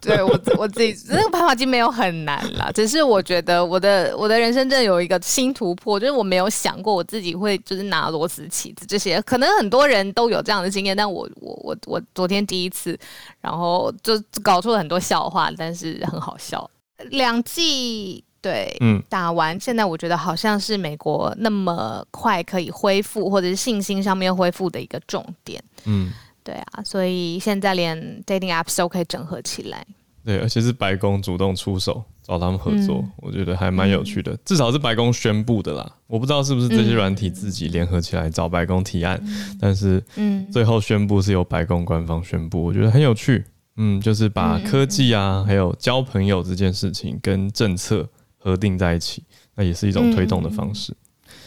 [0.00, 12.96] 对我我自己那个攀爬机没有很难啦，只是我觉得我的我的人生真的有一个新突破，就是我没有想过我自己会就是拿螺丝起子这些，可能很多人都有这样的经验，但我我我我昨天第一次，
[13.40, 16.70] 然后就搞出了很多笑话，但是很好笑。
[17.10, 26.12] 两季对，嗯，打完现在我觉得好像是美国那么快可以恢复，或者是信心上面恢复的一个重点，嗯。
[26.48, 29.86] 对啊，所以现在连 dating apps 都可以整合起来。
[30.24, 34.32] 对，而且是白宫主动出手找他们合作，嗯、我觉得还蛮有趣的。
[34.32, 43.44] 嗯、至少是白宫宣布的啦，我不知道是不是这些软体自己联合起来找白宫提案，嗯、但是嗯，最后宣布是由白宫官方宣布，我觉得很有趣。
[43.76, 48.08] 嗯，就是把科技啊，还有交朋友这件事情跟政策
[48.38, 49.22] 合并在一起，
[49.54, 50.92] 那也是一种推动的方式。
[50.92, 50.96] 嗯、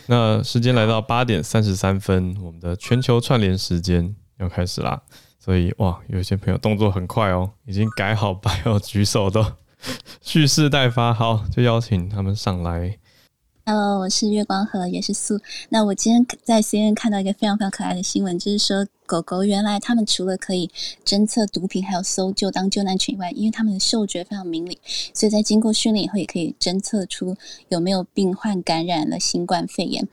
[0.05, 4.15] 那时间来到八点三十三分，我们的全球串联时间。
[4.41, 5.01] 要开始啦，
[5.39, 9.45] 所以哇，有一些朋友动作很快哦，已经改好 bio 举手都
[10.21, 12.97] 蓄势待发，好，就邀请他们上来。
[13.63, 15.39] Hello，我是月光河，也是素。
[15.69, 20.69] 那我今天在 C N 看到一个非常非常可爱的新闻，就是说狗狗原来他们除了可以
[21.05, 24.65] 侦测毒品，还有搜救当救难犬以外，因为他们的嗅觉非常敏，
[25.13, 27.37] 所以在经过训练以后，也可以侦测出
[27.69, 30.07] 有没有病患感染了新冠肺炎。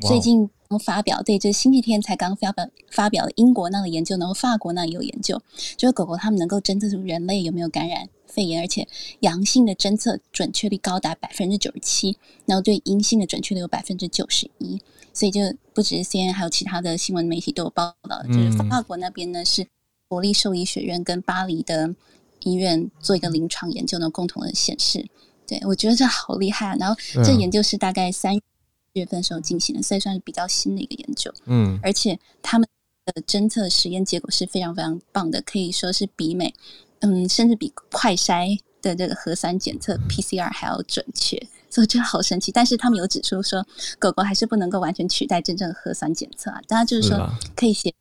[0.00, 0.50] 最近。
[0.84, 5.40] 发表对，就是星期天才刚发表发表了英国那个研究，然后法国那里有研究，
[5.76, 8.88] 就是狗狗它们能够侦测出人类有没有感染肺炎，而且
[9.20, 14.82] 阳性的侦测准确率高达百分之九十七，然后对阴性的准确率有百分之九十一，
[15.12, 15.40] 所以就
[15.72, 19.64] 不只是 CNN，还有其他的新闻媒体都有报道，就是法国那边呢是
[20.08, 21.94] 国立兽医学院跟巴黎的
[22.42, 25.06] 医院做一个临床研究呢，共同的显示，
[25.46, 28.36] 对我觉得这好厉害啊，然后这研究是大概三。
[28.96, 31.32] 月份时候进行的，所以算是比较新的一个研究。
[31.44, 32.66] 嗯，而且他们
[33.04, 36.54] 的侦测实验结果是非常非常棒的，可以说是比美，
[37.00, 41.38] 嗯，甚至比快筛的这个核酸检测 PCR 还要准确，
[41.70, 42.50] 所以真的好神奇。
[42.50, 43.66] 但是他们有指出说，
[43.98, 46.60] 狗狗还是不能够完全取代真正的核酸检测啊。
[46.66, 47.92] 大家就是说，可以写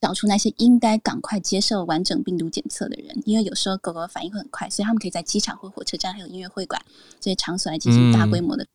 [0.00, 6.80] 找出那些应该赶快接受完整病毒检测的人，因为有时候狗狗反应会很快，所以他们可以在机场或火车站还有音乐会馆
[7.20, 8.64] 这些场所来进行大规模的。
[8.64, 8.68] 嗯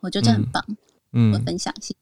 [0.00, 0.76] 我觉得这很棒，嗯，
[1.12, 1.94] 我分享一下。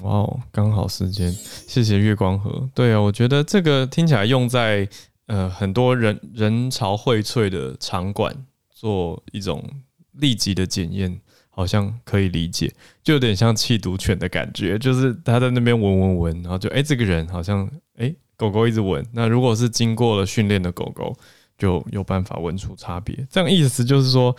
[0.00, 2.68] 哇哦，刚好时间，谢谢月光河。
[2.74, 4.88] 对啊，我觉得这个听起来用在
[5.26, 8.34] 呃很多人人潮荟萃的场馆
[8.70, 9.64] 做一种
[10.12, 21.16] 立即的检验，好像可以理解，就有点像弃毒犬的感觉，就是他在那边闻闻闻，然后就哎、欸、这个人好像哎、欸、狗狗一直闻，那如果是经过了训练的狗狗，
[21.56, 23.26] 就有办法闻出差别。
[23.30, 24.36] 这样意思就是说。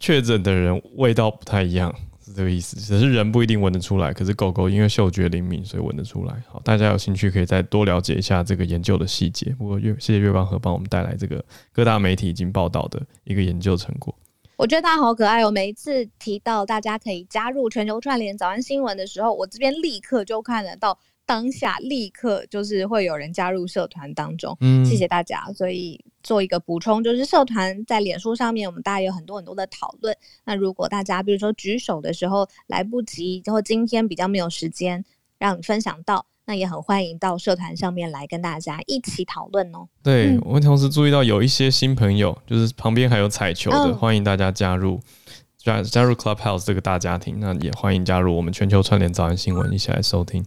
[0.00, 2.76] 确诊的人味道不太一样，是这个意思。
[2.76, 6.42] 只是人不一定闻得出来，可是狗狗因为嗅觉灵敏，所以闻得出来。
[6.48, 9.54] 好，大家有兴趣可以再多了解一下这个研究的细节。
[9.58, 14.14] 不过月谢谢月光河帮我们带来这个各大媒体已经报道的一个研究成果。
[14.56, 15.50] 我觉得他好可爱哦！
[15.50, 20.98] 每一次提到大家可以加入全球串联早安新闻的时候，我这边立刻就看得到。
[21.26, 25.50] 当下立刻就是会有人加入社团当中，嗯，谢谢大家。
[25.54, 30.14] 所以做一个补充，就是社团在脸书上面，我们大家有很多很多的讨论。
[30.44, 35.04] 那如果大家比如说举手的时候来不及，或今天比较没有时间
[35.38, 39.88] 让你分享到，那也很欢迎到社团上面来跟大家一起讨论哦。
[40.02, 45.00] 对，我同时注意到有一些新朋友，就是旁边还有彩球的，哦、欢迎大家加入
[45.56, 47.40] 加加入 Clubhouse 这个大家庭。
[47.40, 50.44] 那也欢迎加入我们全球串联早安新闻，一起来收听。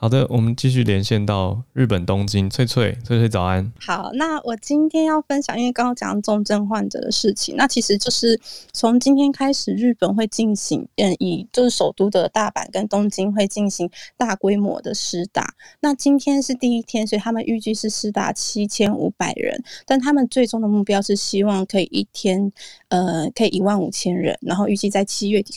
[0.00, 3.72] 好的，我们继续连线到日本东京，翠翠，翠翠早安。
[3.80, 8.40] 好，那我今天要分享，因为刚刚讲重症患者的事情，那其实就是
[8.72, 15.52] 从今天开始，日本会进行，嗯，以就是首都的大阪跟东京会进行大规模的施打。
[15.80, 22.52] 那今天是第一天，所以他们预计是施打七千五百人，但他们最终的目标是希望可以一天，
[22.90, 25.54] 呃，可以一万五千人，然后预计在七月底。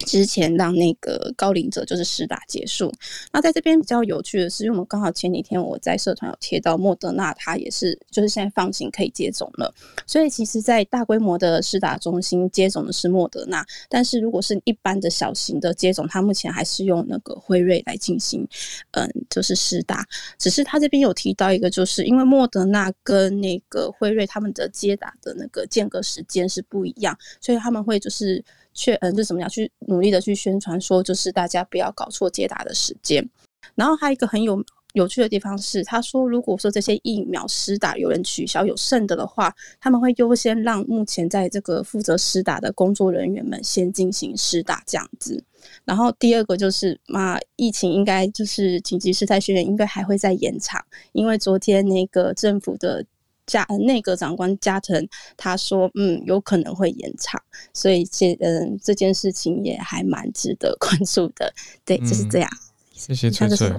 [0.00, 2.92] 之前让那个高龄者就是施打结束。
[3.32, 9.72] 那在这边比较有趣的是，因为我们刚好前几天我在社团有贴到莫德纳，它也是就是现在放行可以接种了。
[10.06, 18.46] 所以其实，在大规模的施打中心接种的是莫德纳，但是如果是一般的小型的接种，它目前还是用那个辉瑞来进行，
[18.92, 20.06] 嗯，就是施打。
[20.38, 28.44] 只是他这边有提到一个，就是因为莫德纳跟那个辉瑞他们的接打的那个间隔时间是不一样，所以他们会就是。
[28.74, 33.26] 确嗯，就怎么样去努力的去宣传，说就是大家不要搞错接打的时间。
[33.74, 45.42] 然后还有一个很有有趣的地方是，他说如果说这些疫苗施打有人取消有剩的的话，他们会优先让目前在这个负责施打的工作人员们先进行施打这样子。
[45.84, 53.04] 然后第二个就是嘛，疫情应该就是紧急事态宣言应该还会再延长，因为昨天那个政府的。
[53.46, 57.40] 加内阁长官加藤他说，嗯，有可能会延长，
[57.72, 61.52] 所以这嗯这件事情也还蛮值得关注的。
[61.84, 62.50] 对，嗯、就是这样。
[62.92, 63.72] 谢谢翠翠，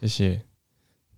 [0.00, 0.42] 谢谢。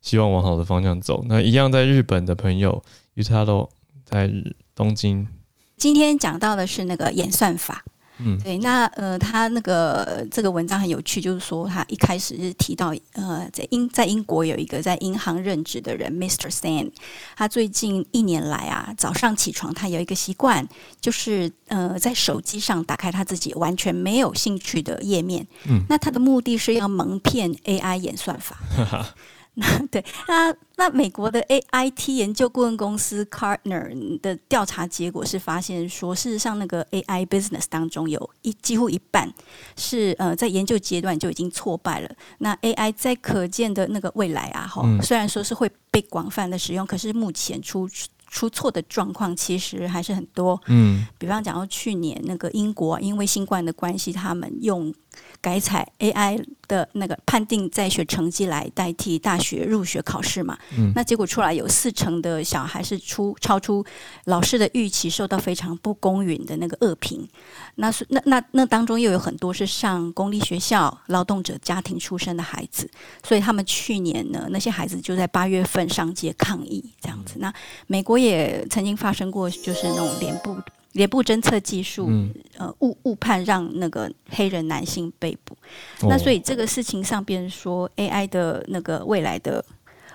[0.01, 1.25] 希望往好的方向走。
[1.27, 3.71] 那一样在日本的朋友，Utaro
[4.05, 4.31] 在
[4.75, 5.27] 东京。
[5.79, 7.85] 今天讲到的是那个演算法。
[8.25, 16.51] 嗯，对，那呃，他那个这个文章很有趣，就是说他一开始是提到呃，在英在英国有一个在银行任职的人，Mr.
[16.51, 16.91] Stan，
[17.37, 20.67] 他最近一年来啊，早上起床他有一个习惯，
[21.01, 28.59] 就是呃，在手机上打开他自己完全没有兴趣的页面，嗯，那他的目的是要蒙骗 AI 演算法。
[29.89, 39.33] 对，那那美国的 AIT 研究顾问公司 Cartner 的调查结果是发现说，事实上那个 AI business 当中有一几乎一半
[39.77, 42.11] 是呃在研究阶段就已经挫败了。
[42.39, 47.89] 那 AI 在可见的那个未来啊，哈，虽然说是会被广泛的使用，可是目前出
[48.27, 50.61] 出错的状况其实还是很多。
[50.67, 54.93] 嗯，比方讲到去年那个英国因为新冠的关系，他们用
[55.45, 56.43] 改采 AI。
[56.67, 60.57] 的那个判定在学成绩来代替大学入学考试嘛？
[60.79, 63.85] 嗯，那结果出来有四成的小孩是出超出
[64.25, 67.29] 老师的预期，受到非常不公允的那个恶评。
[67.75, 72.91] 那是那那那当中又有很多是上公立学校、劳动者家庭出身的孩子，
[73.23, 77.35] 所以他们去年呢，那些孩子就在八月份上街抗议这样子。
[77.41, 77.53] 那
[77.87, 80.57] 美国也曾经发生过，就是那种脸部。
[80.95, 85.55] 脸部侦测技术，嗯、呃，误误判让那个黑人男性被捕。
[86.01, 89.65] 哦、那所以这个事情上边说，AI 的那个未来的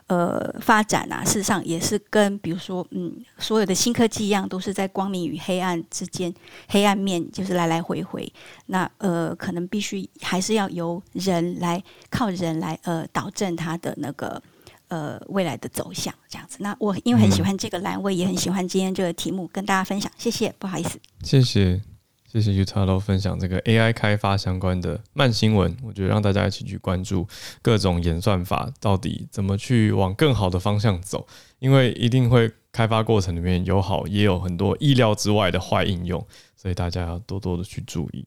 [0.08, 6.34] 呃发展啊，事实上也是跟比如说，嗯，所有的新科技一样，都是在光明与黑暗之间，
[6.68, 8.32] 黑暗面就是来来回回。
[8.68, 14.42] 那呃，可能必须还是要由人来靠人来呃导正它的那个。
[14.89, 16.58] 呃，未来的走向这样子。
[16.62, 20.12] 那我因为很喜欢这个栏位，也很喜欢今天这个题目，跟大家分享。
[20.17, 20.99] 谢谢，不好意思。
[21.21, 21.80] 谢谢，
[22.28, 25.78] 谢谢 Utaro 分享这个 AI 开发相关的慢新闻。
[25.84, 27.28] 我觉得让大家一起去关注
[27.62, 31.28] 各种演算法到底怎么去往更好的方向走，
[31.60, 36.25] 因为一定会开发过程里面有好，也有很多意料之外的坏应用，
[36.56, 38.25] 所以大家要多多的去注意。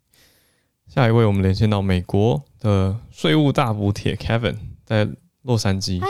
[0.86, 5.08] 下一位，我们连线到美国的税务大补帖 Kevin 在。
[5.42, 6.06] 洛杉矶，嗨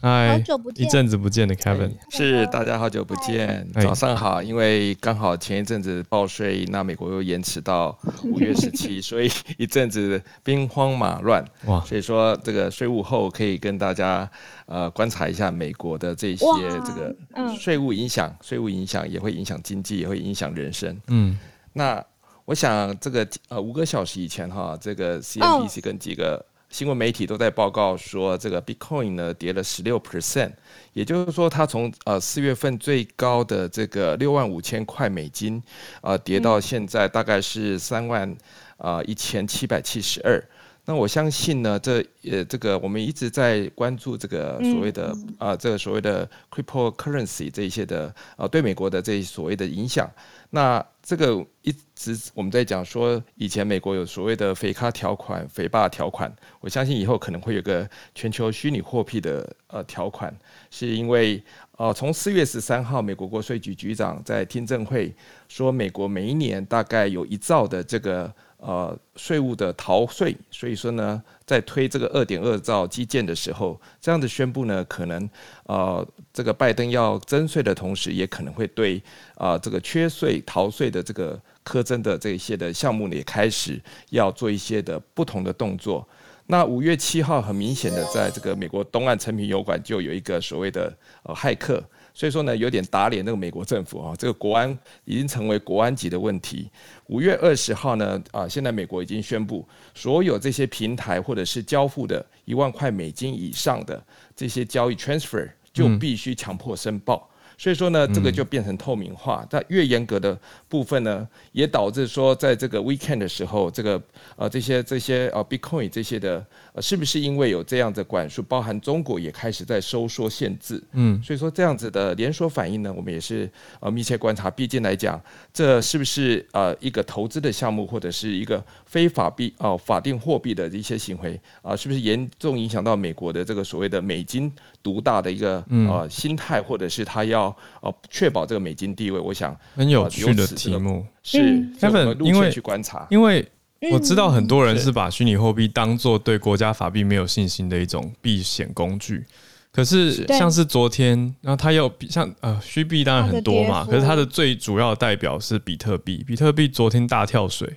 [0.00, 4.40] 嗨，好久不见，一阵子不见的 Kevin，是大家好久不见，早上好。
[4.40, 11.44] 因为刚好前一阵子报税，那美国又延迟到五月十七， 所以一阵子兵荒马乱。
[11.64, 14.30] 哇，所以说这个税务后可以跟大家
[14.66, 16.46] 呃观察一下美国的这些
[16.84, 17.16] 这个
[17.58, 20.96] 税务影响，税务影响也会影响经济，也会影响人生。
[21.08, 21.36] 嗯，
[21.72, 22.00] 那
[22.44, 26.46] 我想这个呃五个小时以前哈，这个 CNBC 跟几个。
[26.76, 30.52] 新闻媒体都在报告说，这个 Bitcoin 呢跌了十六 percent，
[30.92, 35.62] 也就是说，它从呃四月份最高的这个六万五千块美金，
[36.02, 38.36] 呃跌到现在大概是三万
[38.76, 40.38] 啊一千七百七十二。
[40.88, 50.08] 那我相信呢，这呃这个我们一直在关注这个所谓的啊这个所谓的 cryptocurrency 这一些的啊对美国的这一所谓的影响。
[50.50, 60.32] 那这个一直我们在讲说，以前美国有所谓的肥咖条款、肥霸条款，我相信以后可能会有个全球虚拟货币的呃条款，
[60.70, 61.42] 是因为
[61.76, 65.12] 呃从四月十三号，美国国税局局长在听证会
[65.48, 75.28] 说，美国每一年大概有一兆的这个呃税务的逃税，所以说呢，在推这个二点二兆基建的时候，这样的宣布呢，可能
[75.64, 79.02] 呃这个拜登要征税的同时，也可能会对
[79.36, 83.80] 啊、这个缺税逃税的这个苛征的这一些的项目呢，也开始
[84.10, 86.06] 要做一些的不同的动作。
[86.48, 91.82] 那五月七号，很明显的，在这个美国东岸成品油馆就有一个所谓的呃骇客，
[92.16, 94.66] 所以说呢，有点打脸那个美国政府啊，这个国安
[95.04, 96.70] 已经成为国安级的问题。
[97.08, 104.02] 五月二十号呢，啊，现在美国已经宣布，所有这些平台或者是交付的一万块美金以上的
[104.34, 107.28] 这些交易 transfer 就必须强迫申报。
[107.58, 109.46] 所以说呢，这个就变成透明化。
[109.48, 110.38] 但越严格的
[110.68, 114.02] 部分呢，也导致说，在这个 weekend 的时候，这个
[114.36, 116.44] 呃这些这些呃 Bitcoin 这些的，
[116.76, 120.82] 呃是不是因为有这样的管束，包含中国也开始在收缩限制？
[120.92, 123.50] 嗯，所以说这样子的连锁反应呢，我们也是
[123.80, 124.50] 呃密切观察。
[124.50, 125.18] 毕竟来讲，
[125.54, 134.52] 这是不是呃一个投资的项目，或者是一个非法币哦、呃、法定货币的一些行为啊、呃，是不是严重影响到美国的这个所谓的美金
[134.82, 137.44] 独大的一个呃心态，或者是他要
[137.80, 141.06] 呃，确保这个美金地位，我想很有趣的题目。
[141.22, 141.38] 是
[141.80, 143.44] Kevin，因为去观察，因为
[143.92, 149.24] 我知道很多人是把虚拟货币当做对国家法币没有信心的一种避险工具。
[149.70, 157.76] 可是像是昨天，然后它又像呃虚币当然很多嘛，可是它的最主要的代表是比特币，比特币昨天大跳水，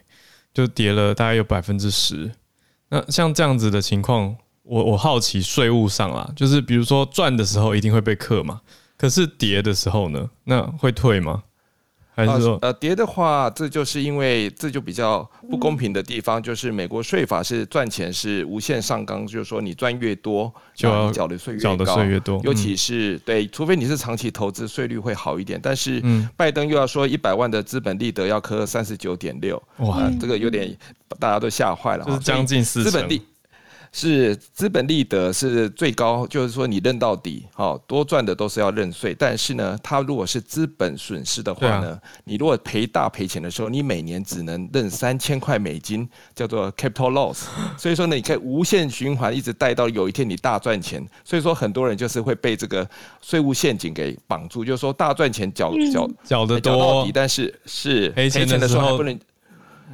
[0.53, 2.31] 就跌了大概有百分之十。
[2.87, 4.33] 那像这样子的情况，
[4.63, 8.61] 我我好奇税务上啦，就是比如说赚的时候一定会被克嘛。
[8.97, 11.43] 可是跌的时候呢，那会退吗？
[12.28, 22.39] 还是说，呃，跌的话，这就是因为这就比较不公平的地方，就是美国税法是赚钱是无限上纲，就是说你赚越多，就要缴的税越高，缴的税越多。
[22.43, 25.59] 尤其是对，除非你是长期投资，税率会好一点。
[25.61, 26.01] 但是
[26.36, 30.76] 拜登又要说一百万的资本利得要课三十九点六，哇，这个有点
[31.20, 33.09] 大家都吓坏了，就是将近四成。
[33.91, 39.15] 是资本利得是最高，就是说你认到底，好多赚的都是要认税。
[39.17, 47.45] 但是呢，它如果是资本损失的话呢，你如果赔大赔钱的时候，你每年只能认三千块美金，叫做 capital loss。
[47.77, 51.05] 所以说呢，你可以无限循环，一直带到有一天你大赚钱。
[51.23, 52.87] 所以说很多人就是会被这个
[53.21, 59.19] 税务陷阱给绑住，就是说大赚钱缴缴缴得多，到底，但是是赔钱的时候还不能。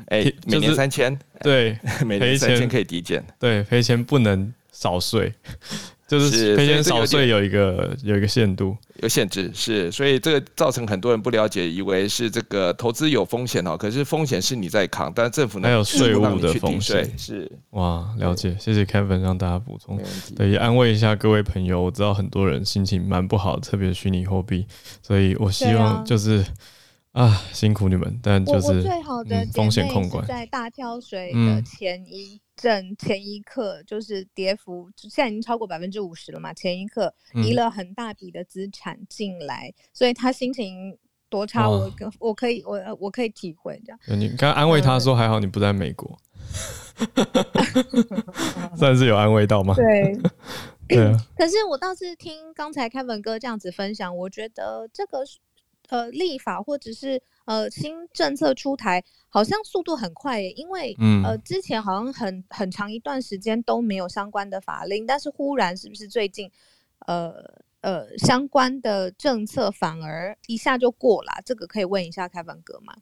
[0.07, 5.33] 哎、欸，每年三千，对，每年三千可以抵减，对，赔钱不能少税，
[6.07, 19.99] 就是赔钱少税有一个有一个限度，有限制，是，所以这个造成很多人不了解，以为是这个投资有风险哦，可是风险是你在扛，但政府呢还有税务的风险，是，哇，了解，谢谢 Kevin 让大家补充，
[20.35, 24.67] 对，也安慰一下各位朋友，我知道很多人心情蛮不好，特别是虚拟货币，
[25.01, 26.45] 所以我希望就是。
[27.16, 28.20] 啊，辛苦你们！
[28.22, 36.53] 但就是我最好的风险控管，在大跳水的前一阵、嗯、前一刻，就是跌幅现在已经超过百分之五十了嘛。
[36.53, 40.97] 前一刻移了很大笔的资产进来，嗯，所以他心情
[41.30, 41.89] 多差，我
[42.20, 44.20] 我可以我我可以体会这样。
[44.20, 46.20] 你刚刚安慰他说还好你不在美国，
[48.76, 49.74] 算是有安慰到吗？
[49.80, 50.18] 对，
[50.89, 51.18] 对啊。
[51.38, 55.39] 可是我倒是听刚才 Kevin 哥这样子分享，我觉得这个是。
[55.89, 66.51] 呃，立法或者是呃新政策出台，好像速度很快耶，因为呃之前好像很很长一段时间都没有相关的法令，但是忽然是不是最近
[67.05, 67.33] 呃
[67.81, 71.31] 呃相关的政策反而一下就过了？
[71.45, 72.95] 这个可以问一下开文哥吗？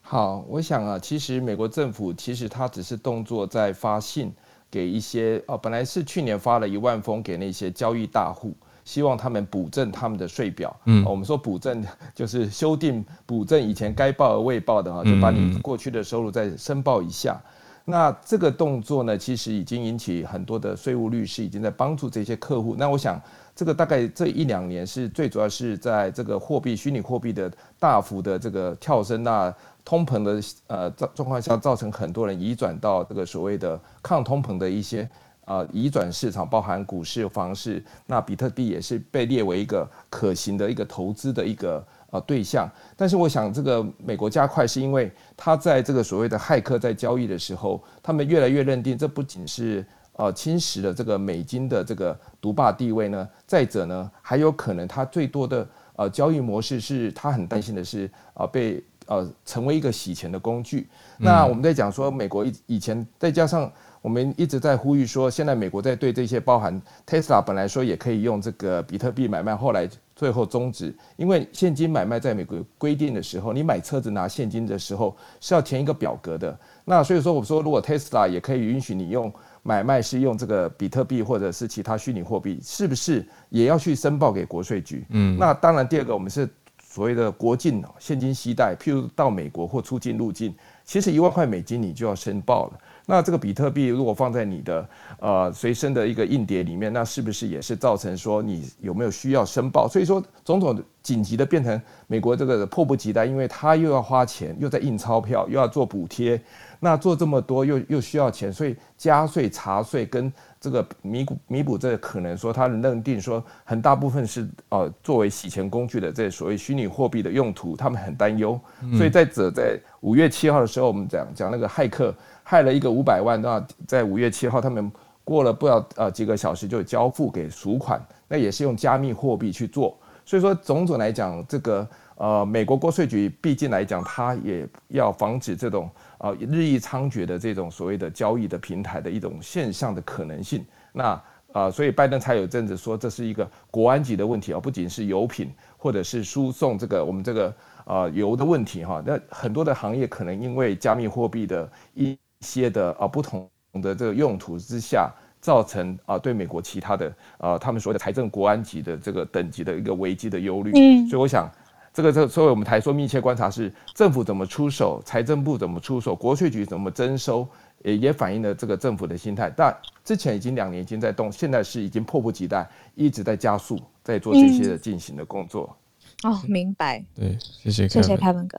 [0.00, 4.32] 好，我想啊，其实美国政府其实它只是动作在发信
[4.70, 8.56] 给一些哦，本来是去年发了一万封给那些交易大户。
[8.86, 10.74] 希望他们补正他们的税表。
[10.84, 11.84] 嗯，我们说补正
[12.14, 17.38] 就是修订补正以前该报而未报的哈，就把你过去的收入再申报一下。
[17.84, 22.74] 那这个动作呢，其实已经引起很多的税务律师已经在帮助这些客户。
[22.78, 23.20] 那我想，
[23.54, 29.52] 这个大概这一两年是最主要是在这个货币虚拟货币的大幅的这个跳升，那
[29.84, 35.08] 通膨的呃状状况下，造成很多人移转到这个所谓的抗通膨的一些。
[35.46, 42.68] 啊，移转市场包含股市、房市，那比特币也是被列为一个可行的一个投资的一个呃对象。
[42.96, 60.88] 但是我想，这个美国加快是因为他在这个所谓的骇客在交易的时候，他们越来越认定这不仅是呃侵蚀了这个美金的这个独霸地位呢，再者呢，还有可能它最多的呃交易模式是他很担心的是啊被呃成为一个洗钱的工具。
[61.18, 63.70] 那我们在讲说美国以以前再加上。
[64.06, 76.56] 我们一直在呼吁说，现在美国在对这些包含 Tesla 本来说也可以用这个比特币买卖，后来最后终止，因为现金买卖在美国规定的时候，你买车子拿现金的时候是要填一个表格的。
[76.84, 79.30] 那所以说，我说如果 Tesla 也可以允许你用
[79.64, 85.04] 买卖是用这个比特币或者是其他虚拟货币，是不是也要去申报给国税局？
[85.08, 86.48] 嗯，那当然，第二个我们是
[86.80, 90.54] 所谓的国境现金携带，譬如到美国或出境入境，
[90.84, 92.78] 其实一万块美金你就要申报了。
[93.08, 94.88] 那这个比特币如果放在你的
[95.20, 99.86] 呃随身的一个硬碟里面，那是不是也是造成说你有没有需要申报？
[99.88, 106.40] 所以说种种紧急的变成美国这个迫不及待，因为他又要花钱，又在印钞票，又要做补贴，
[106.80, 118.60] 那做这么多又又需要钱，所以加税、查税跟这个弥补弥补这个可能说他认定说很大部分是呃作为洗钱工具的这所谓虚拟货币的用途，他们很担忧。
[118.96, 122.12] 所以在这在五月七号的时候，我们讲讲那个骇客。
[122.48, 124.88] 害了一个五百万，那在五月七号，他们
[125.24, 129.98] 过了不知道呃几个小时就交付给赎款，那也是用加密货币去做。
[130.24, 140.64] 所以说，种种来讲，这个呃美国国税局毕竟来讲，它也要防止这种呃日益猖獗的这种所谓的交易的平台的一种现象的可能性。
[140.92, 141.20] 那
[141.52, 147.54] 呃，所以拜登才有阵子说这是一个国安级的问题啊，不仅是油品或者是输送这个我们这个
[147.86, 153.48] 呃油的问题哈，那很多的行业可能因为加密货币的一些的啊不同
[153.82, 160.72] 的这个用途之下，造成啊对美国其他的啊他们所谓的财政国安级的这个等级的一个危机的忧虑。
[160.74, 161.50] 嗯，所以我想
[161.92, 167.48] 这个这个，所以我们台说密切观察是政府怎么出手，财政部怎么出手，国税局怎么征收，
[167.82, 169.50] 也也反映了这个政府的心态。
[169.56, 169.74] 但
[170.04, 175.74] 之前已经两年已经在动，现在是已经迫不及待，一直在加速在做这些的进行的工作。
[176.22, 177.02] 哦，明白。
[177.14, 178.58] 对，谢谢，谢谢凯文哥。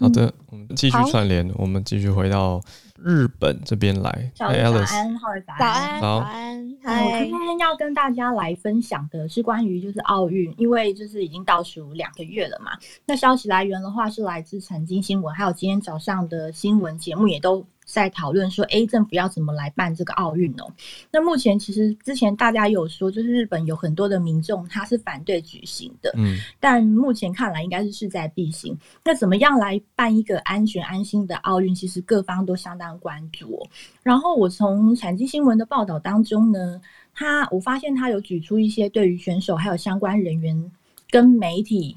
[0.00, 2.60] 好的，我们继续串联，我们继续回到。
[3.04, 6.76] 日本这边来，早安，早安，早安，早安。
[6.84, 12.72] 我今天要跟大家来分享的是关于就是奥运，因为就是已经倒数两个月了嘛。
[13.04, 17.66] 那消息来源的话是来自财经新闻，还有今天早上的新闻节目也都。
[17.92, 20.72] 在讨论说，A 政府要怎么来办这个奥运哦？
[21.10, 28.74] 那目前其实之前大家有说，就是日本有很多的民众他是反对举行的，嗯，但目前看来应该是势在必行。
[29.04, 31.74] 那怎么样来办一个安全安心的奥运？
[31.74, 33.68] 其实各方都相当关注哦。
[34.02, 36.80] 然后我从产经新闻的报道当中呢，
[37.14, 40.72] 他我发现他有举出一些对于选手还有相关人员
[41.10, 41.94] 跟媒体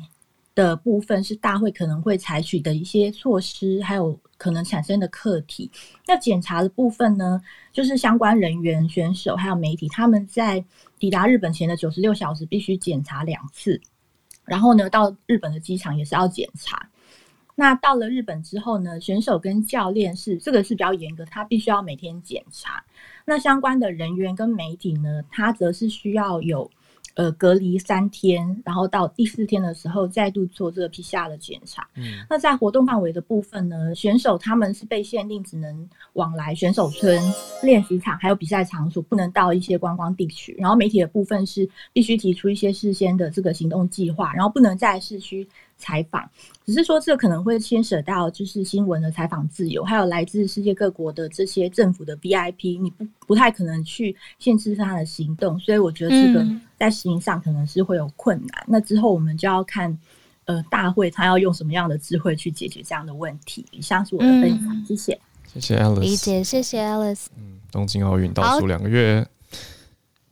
[0.56, 4.20] 的部分是大会可能会采取的一些措施，还有。
[4.38, 5.72] 可能产生的课题，
[6.06, 7.42] 那检查的部分呢，
[7.72, 10.62] 就是相关人员、选手还有媒体，他们在
[11.00, 13.80] 抵达日本前的九十六小时必须检查两次，
[14.44, 16.90] 然后呢，到日本的机场也是要检查。
[17.56, 22.84] 那到了日本之后呢，选手跟教练是这个是比较严格，他必须要每天检查。
[23.24, 26.70] 那相关的人员跟媒体呢，他则是需要有。
[27.16, 31.88] 呃，隔离三天，然后到第四天的时候再度做这个 PCR 的检查。
[31.96, 37.22] 嗯，那在活动范围的部分呢，选手他们是被限定只能往来选手村、
[37.64, 40.56] 练习场还有比赛场所，不能到一些观光地区。
[40.60, 45.48] 然后媒体的部分是必须提出一些事先的这个行动计划，然后不能在市区。
[45.78, 46.28] 采访，
[46.66, 56.46] 只是说这可能会牵涉到就是新闻的采访自由，还有来自世界各国的这些政府的 VIP，你不不太可能去限制他的行动，所以我觉得这个
[56.80, 58.62] 在实行上可能是会有困难。
[58.62, 59.96] 嗯、那之后我们就要看，
[60.46, 63.66] 呃，大会他要用什么样的智慧去解决这样的问题。
[63.72, 65.20] 以上是我的分享，嗯、谢谢，
[65.54, 67.26] 谢谢 Alice，理解，谢谢 Alice。
[67.38, 69.28] 嗯，东京奥运倒数两个月，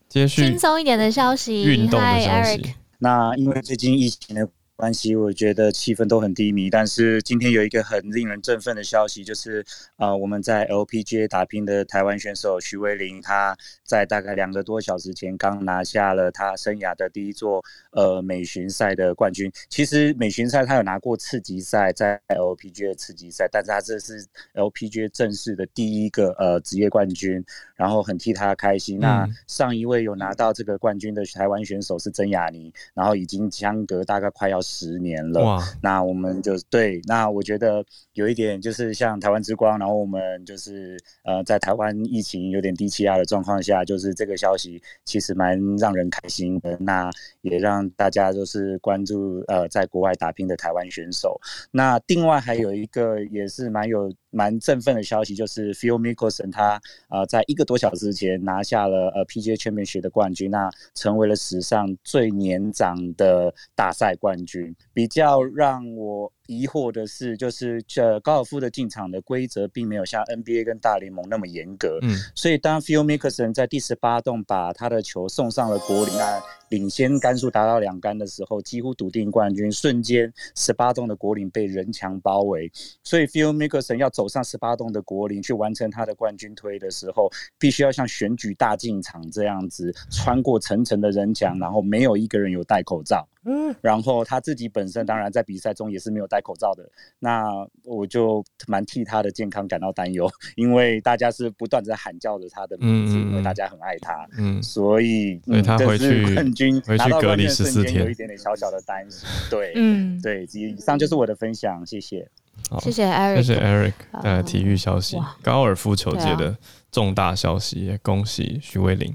[0.08, 2.74] 接续轻松一点的消息，运动的消息。
[3.00, 4.50] 那因为最近疫情的。
[4.84, 6.70] 关系，我觉得气氛都很低迷。
[6.70, 9.66] 但是今天有一个很令人振奋的消息，就是
[9.96, 13.56] 啊、呃，我们在 LPGA 打拼的台湾选手许玮甯，他
[13.86, 19.50] 在大概两个多小时前刚拿下了他生涯的第一座呃美巡赛的冠军。
[19.70, 27.42] 其实美巡赛他有拿过次级赛，在 LPGA 次级赛，但是他这是 LPGA 正式的第一个呃职业冠军，
[27.78, 28.98] 然后很替他开心。
[28.98, 34.62] 嗯、那上一位有拿到这个冠军的台湾选手是曾雅妮，然后已经相隔大概快要。
[34.74, 47.12] 十年了，哇那我们就对，那我觉得有一点就是像台湾之光，然后我们就是呃，在台湾疫情有点低气压的状况下，就是这个消息其实蛮让人开心的，那
[47.42, 51.40] 也让大家就是关注呃，在国外打拼的台湾选手。
[51.72, 54.12] 那另外还有一个也是蛮有。
[54.34, 64.76] 蛮振奋的消息就是 Phil Mickelson 他、呃，在一个多小时前拿下了呃 PGA 赛事的冠军，那成为了史上最年长的大赛冠军。
[64.94, 82.70] 比较让我疑惑的是，就是这高尔夫的进场的规则并没有像 NBA 跟大联盟那么严格，嗯，所以当 Phil Mickelson 在第十八洞把他的球送上了果岭啊，领先杆数达到两杆的时候，几乎笃定冠军，瞬间十八洞的果岭被人墙包围，
[83.04, 93.26] 所以 Phil Mickelson 要走上十八洞的果岭去完成他的冠军推的时候，必须要像选举大进场这样子，穿过层层的人墙，然后没有一个人有戴口罩。
[93.46, 96.84] 嗯，然后他自己本身当然在比赛中也是没有戴口罩的，
[97.20, 97.44] 那
[97.84, 112.30] 我就蛮替他的健康感到担忧， 因为大家是不断在喊叫着他的名字，嗯、因为大家很爱他，嗯，所以，所以他回去冠军回去隔离十四天，有一点点小小的担心， 对，嗯，对，以上就是我的分享，谢谢，
[112.70, 112.80] 好。
[112.80, 116.58] 谢谢 Eric，谢谢 Eric，呃，体育消息，高尔夫球界的
[116.92, 119.14] 重大消息，啊、恭喜许玮甯，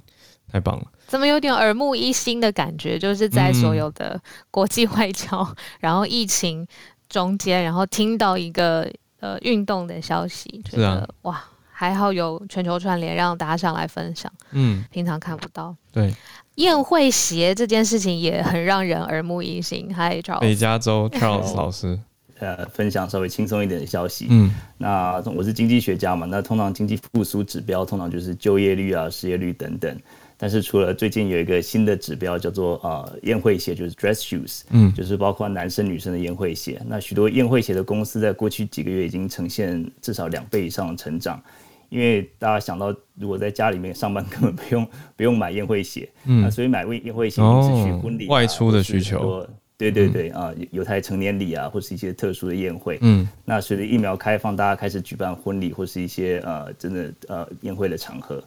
[0.52, 0.84] 太棒了。
[1.09, 2.98] 怎么有点耳目一新的感觉？
[2.98, 6.64] 就是在所有的国际外交，嗯、 然后疫情
[7.09, 8.86] 中间，然后听到一个
[9.20, 14.30] 呃运动的消息，觉得、啊、哇，还好有全球串联让大家上来分享。
[14.52, 15.74] 嗯，平常看不到。
[15.90, 16.14] 对，
[16.56, 19.88] 宴会鞋这件事情也很让人耳目一新。
[19.94, 21.98] Hi Charles，北加州 Charles 老师，
[22.38, 24.26] 呃，分享稍微轻松一点的消息。
[24.28, 29.98] 嗯，那我是经济学家嘛，那通常经济复苏指标通常就是就业率啊、失业率等等。
[30.41, 36.80] 但是除了最近有一个新的指标叫做呃宴会鞋，就是 dress shoes，嗯，就是包括男生女生的宴会鞋。
[36.86, 41.43] 那许多宴会鞋的公司在过去几个月已经呈现至少两倍以上的成长，
[41.89, 44.86] 因为大家想到如果在家里面上班根本不用
[45.16, 49.45] 不用买宴会鞋，嗯，那所以买宴宴会鞋是去婚礼、啊、外出的需求，
[49.76, 58.41] 对对对啊，犹太成年礼啊，或是一些特殊的宴会，嗯，那随着疫苗开放，大家开始举办婚礼或是一些呃真的呃宴会的场合。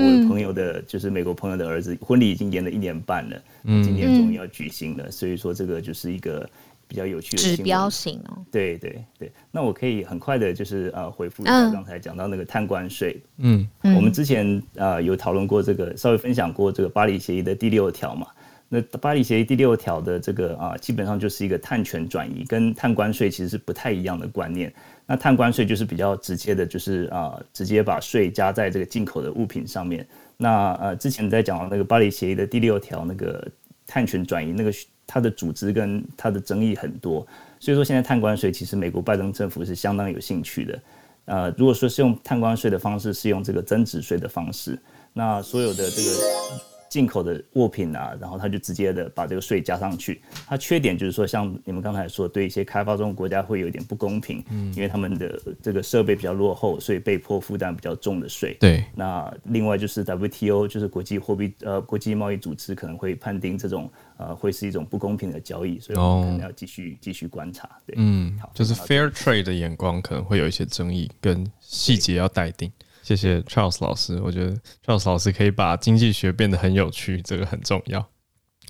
[0.00, 6.48] 我的朋友的，就是美国朋友的儿子，婚礼已经延了一年半了，嗯，今年终于要举行了，嗯，所以说这个就是一个
[6.88, 8.38] 比较有趣的指标性哦。
[8.50, 18.26] 对对对，那我可以很快的，就是呃回复一下刚才讲到那个碳关税，嗯，我们之前呃有讨论过这个，稍微分享过这个巴黎协议的第六条嘛。
[18.68, 24.74] 那巴黎协议第六条的这个啊，基本上就是一个碳权转移，跟碳关税其实是不太一样的观念。
[25.06, 30.06] 那碳关税就是比较直接的，就是啊，直接把税加在这个进口的物品上面。
[30.36, 33.46] 那呃，之前在讲到那个巴黎协议的第六条那个
[33.86, 34.72] 碳权转移，那个
[35.06, 37.26] 它的组织跟它的争议很多，
[37.60, 40.80] 所以说现在碳关税其实美国拜登政府是相当有兴趣的。
[41.26, 44.78] 呃，如果说是用碳关税的方式，是用这个增值税的方式，
[45.12, 46.75] 那所有的这个。
[46.88, 50.20] 进口的物品啊，然后他就直接的把这个税加上去。
[50.46, 58.56] 它缺点就是说，像你们刚才说，对一些开发中国家会有点不公平，嗯，因为他们的这个设备比较落后，所以被迫负担比较重的税。
[58.60, 58.84] 对。
[58.94, 67.68] 那另外就是 WTO，就是国际货币呃国际贸易组织可能会判定这种呃会是一种不公平的交易，所以我们可能要继续继续观察。
[67.86, 72.70] 对，嗯，好，就是 Fair Trade 的眼光可能会有一些争议，跟细节要待定。
[73.06, 74.52] 谢谢 Charles 老师，我觉得
[74.84, 78.04] Charles 老师可以把经济学变得很有趣，这个很重要。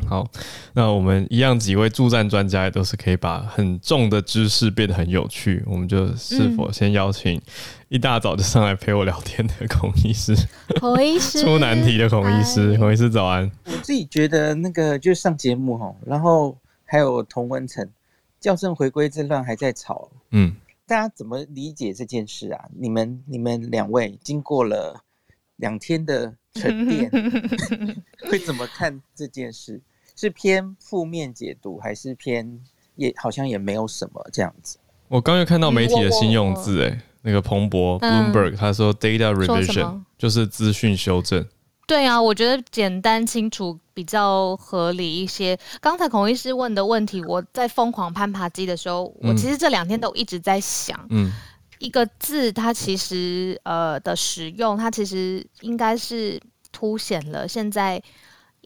[0.07, 0.31] 好，
[0.75, 5.65] 那我们一样几位助战专家也都是可以把很重的知识变得很有趣。
[5.67, 7.41] 我们就是否先邀请
[7.89, 10.37] 一大早就上来陪我聊天的孔医师，
[10.81, 13.51] 孔医师出难题的孔医师，孔医师早安。
[13.65, 17.89] 我自己觉得那个就上节目哈，然后还有童文成
[18.39, 20.55] 校正回归这段还在吵，嗯。
[20.87, 22.65] 大家怎么理解这件事啊？
[22.73, 25.03] 你们你们两位经过了
[25.57, 27.11] 两天的沉淀，
[28.31, 29.81] 会怎么看这件事？
[30.15, 32.61] 是偏负面解读，还是偏
[32.95, 34.79] 也好像也没有什么这样子？
[35.09, 41.47] 我刚又看到媒体的新用字，哎，那个彭博 Bloomberg 他说 data revision 就是资讯修正。
[41.87, 45.57] 对啊，我觉得简单清楚比较合理一些。
[45.81, 51.31] 刚才孔医师问的问题，我在疯狂攀爬机的时候，嗯、我其实这两天都一直在想，嗯，
[51.79, 56.41] 一个字它其实呃的使用，它其实应该是
[56.73, 58.03] 凸显了现在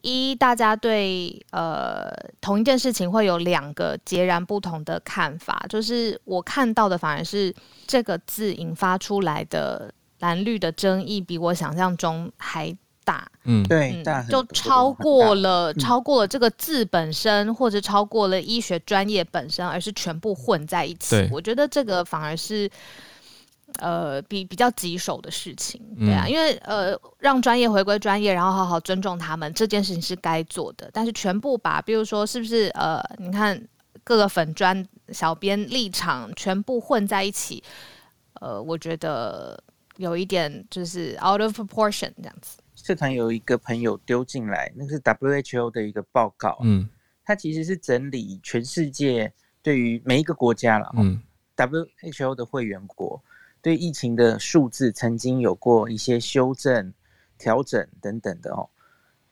[0.01, 2.11] 一大家对呃
[2.41, 7.53] 同一件事情会有两个截然不同的看法，就是我看到的反而是
[7.85, 12.75] 这个字引发出来的蓝绿的争议比我想象中还。
[13.03, 21.27] 大，嗯，对，就超过了，超过了这个字本身，或者超过了医学专业本身，而是全部混在一起。
[21.31, 22.69] 我觉得这个反而是，
[23.79, 30.89] 呃，比比较棘手的事情，对啊，因为呃，让专业回归专业，然后好好尊重他们，这件事情是该做的。
[30.93, 33.61] 但是全部把，比如说，是不是呃，你看
[34.03, 37.63] 各个粉专小编立场全部混在一起，
[38.41, 39.61] 呃，我觉得
[39.97, 42.57] 有一点就是 out of proportion 这样子。
[42.91, 46.89] 社团有一个朋友丢进来，那是 WHO 的一个报告，嗯，
[47.23, 49.31] 它其实是整理全世界
[49.63, 51.21] 对于每一个国家了，嗯
[51.55, 53.23] ，WHO 的会员国
[53.61, 56.93] 对疫情的数字曾经有过一些修正、
[57.37, 58.67] 调整等等的哦，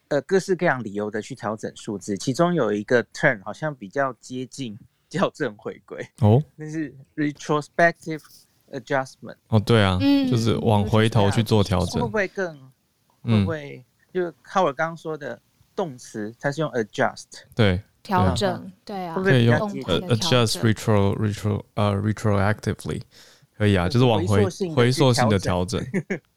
[0.07, 4.79] 呃，各式各样理由的去调整数字，其中有一个 turn 好像比较接近
[5.11, 8.21] 校正回归哦，那是 retrospective
[8.71, 12.68] adjustment 哦，对啊，嗯，就是往回头去做调整，会不会更
[13.29, 13.85] 会不会？
[14.13, 15.39] 就靠我刚刚说的
[15.75, 17.25] 动词，它是用 adjust，
[17.55, 17.81] 对。
[18.01, 23.01] 调整，对啊，可以用 adjust retro retro 呃 retroactively
[23.55, 25.85] 可以啊，就是往回回溯性的调整，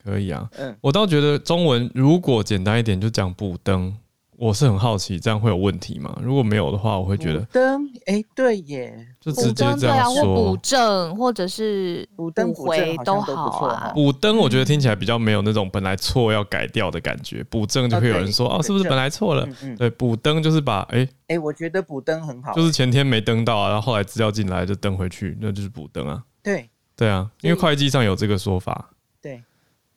[0.04, 0.50] 可以啊。
[0.82, 3.96] 我倒觉得中文如果简单一点，就讲补登。
[4.42, 6.18] 我是很好奇，这样会有问题吗？
[6.20, 13.92] 如果没有的话，我会觉得补登，哎，对耶，就直接这样说，补正或者是补登补回都好啊。
[13.94, 19.46] 补登我觉得听起来比较没有那种本来错要改掉的感觉，补正就会有人说哦，是不是本来错了？
[19.78, 26.20] 对，补登就是把哎哎，我觉得补登很好，就是前天没登到啊，然后后来资料进来就登回去，那就是补登啊。
[26.42, 28.90] 对对啊，因为会计上有这个说法。
[29.20, 29.40] 对。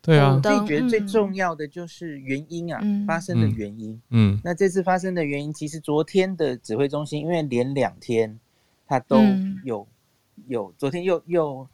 [0.06, 4.00] 对啊，我自己觉得最重要的就是原因啊，嗯、发生的原因。
[4.12, 8.40] 嗯，那这次发生的原因，其实昨天的指挥中心，因为连两天，
[8.88, 9.18] 他都
[9.64, 9.88] 有、
[10.36, 11.68] 嗯、有，昨天又又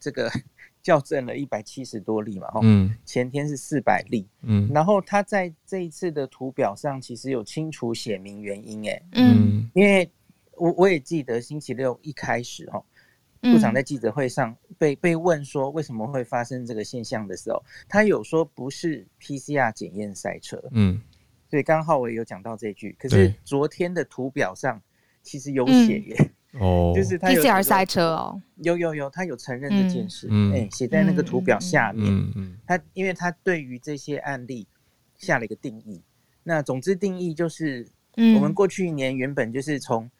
[0.00, 0.28] 这个
[0.82, 10.10] 校正了一百七十多例嘛，嗯，前天是四百例，嗯，然后他在这一次的图表上，其实有清楚写明原因，哎，嗯，因为
[10.56, 12.82] 我我也记得星期六一开始哈。
[13.40, 21.00] 部长在记者会上被被问说为什么会发生这个现象的时候，他有说不是 PCR 检验塞车，嗯，
[21.48, 22.96] 所以刚好我也有讲到这句。
[22.98, 24.80] 可是昨天的图表上
[25.22, 34.66] 其实有写耶，哦， 就是他 PCR 塞车哦，有有有，他有承认这件事，哎，写在那个图表下面，嗯，他因为他对于这些案例
[35.16, 36.02] 下了一个定义，
[36.42, 37.86] 那总之定义就是，
[38.16, 40.10] 我们过去一年原本就是从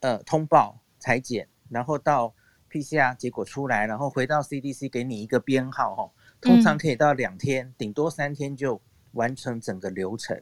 [0.00, 2.34] 呃通报裁剪，然后到
[2.68, 6.10] PCR 结果出来，然后回到 CDC 给你一个编号，哦，
[6.40, 8.80] 通常可以到两天，顶多三天就
[9.12, 10.40] 完成整个流程。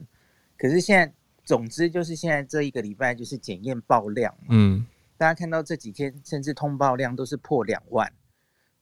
[0.57, 1.13] 可是现在，
[1.43, 4.85] 总之就是现在这一个礼拜就是检验爆量，嗯，
[5.17, 8.11] 大家看到这几天甚至通报量都是破两万，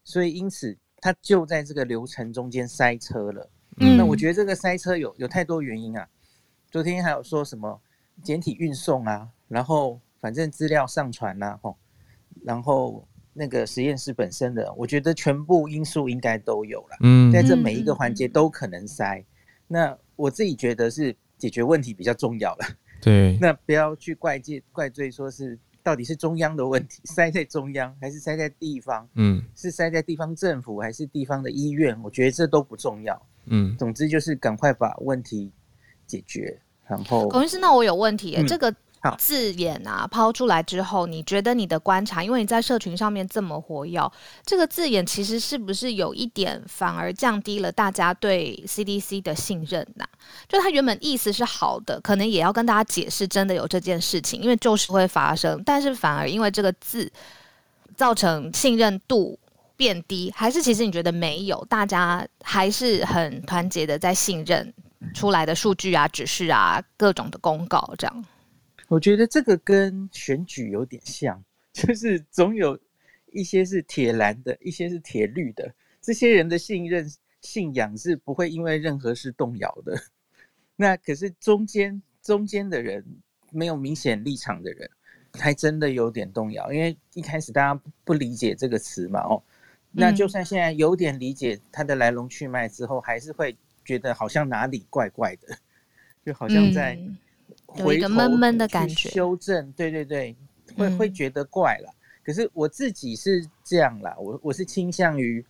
[0.03, 3.49] 所以因此它就在这个流程中间塞车了。
[3.77, 6.07] 嗯，那我觉得这个塞车有有太多原因啊。
[6.71, 7.81] 昨天还有说什么
[8.23, 11.77] 简体运送啊，然后反正资料上传呐，吼，
[12.43, 13.07] 然后。
[13.37, 16.97] 那个实验室本身的，我觉得全部因素应该都有了。
[17.01, 19.21] 嗯，在这每一个环节都可能塞。
[19.67, 22.65] 那我自己觉得是解决问题比较重要了。
[23.03, 29.05] 对，那不要去怪罪怪罪，说是到底是中央的问题，塞在中央还是塞在地方？
[29.15, 32.01] 嗯，是塞在地方政府还是地方的医院？
[32.01, 33.21] 我觉得这都不重要。
[33.47, 35.51] 嗯，总之就是赶快把问题
[36.07, 36.57] 解决。
[36.87, 38.73] 然后，龚医师，那我有问题，嗯、这个。
[39.17, 44.11] 字眼啊，抛出来之后，你觉得你的观察，因为你在社群上面这么活跃，
[44.45, 50.05] 这个字眼其实是不是有一点反而降低了大家对 CDC 的信任呢？
[50.47, 57.11] 就他原本意思是好的，可能也要跟大家解释真的有这件事情，因为就是会发生，但是反而因为这个字
[57.95, 59.37] 造成信任度
[59.77, 64.73] 变低，还是其实你觉得没有，大家还是很团结的在信任
[65.13, 68.25] 出来的数据啊、指示啊、各种的公告这样。
[68.87, 72.79] 我觉得这个跟选举有点像，就是总有
[73.31, 75.73] 一些是铁蓝的，一些是铁绿的。
[76.01, 77.11] 这些人的信任、
[77.41, 79.99] 信仰是不会因为任何事动摇的。
[80.77, 83.03] 那可是中间中间的人，
[83.51, 84.87] 没有明显立场的人，
[85.33, 86.71] 还真的有点动摇。
[86.71, 89.41] 因为一开始大家不理解这个词嘛，哦，
[89.91, 95.57] 那就算现在有点理解它的来龙去脉之后，还是会觉得好像哪里怪怪的，
[96.23, 96.93] 就好像在。
[96.93, 97.17] 嗯
[97.77, 100.35] 有一个闷闷的感觉，修正，对对对，
[100.77, 101.93] 会会觉得怪了。
[102.23, 105.45] 可是我自己是这样啦，我我是倾向于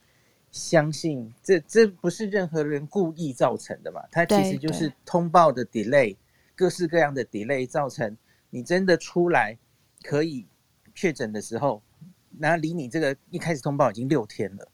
[0.51, 6.15] 相信这这不是任何人故意造成的嘛，它其实就是通报的 delay，
[6.55, 8.17] 各式各样的 delay 造成
[8.49, 9.57] 你真的出来
[10.03, 10.45] 可以
[10.93, 11.81] 确诊的时候，
[12.37, 14.67] 那离你这个一开始通报已经六天了。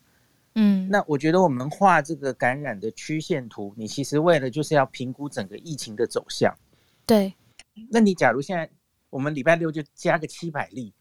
[0.56, 6.52] 嗯，那我觉得我们画这个感染的曲线图，你其实为了就是要评估整个疫情的走向。
[7.06, 7.34] 对。
[7.90, 8.70] 那你假如现在
[9.10, 10.94] 我们礼拜六就加个七百例，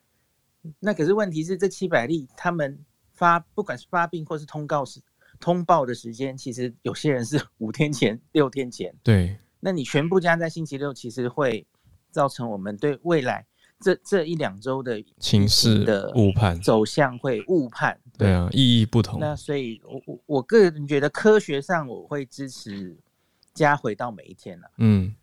[0.79, 2.79] 那可是问题是这七百例他们
[3.13, 5.01] 发不管是发病或是通告时
[5.39, 8.95] 通报的时间，其实有些人是 五天前、六天前。
[9.03, 11.67] 对，那你全部加在星期六，其实会
[12.11, 13.47] 造成我们对未来
[13.81, 17.99] 这这一两周的情势的误判走向会误判。
[18.19, 19.19] 对啊，意义不同。
[19.21, 22.99] 那所以我我我个人觉得科学上我会支持
[23.55, 24.71] 加回到每一天了。
[24.79, 25.15] 嗯。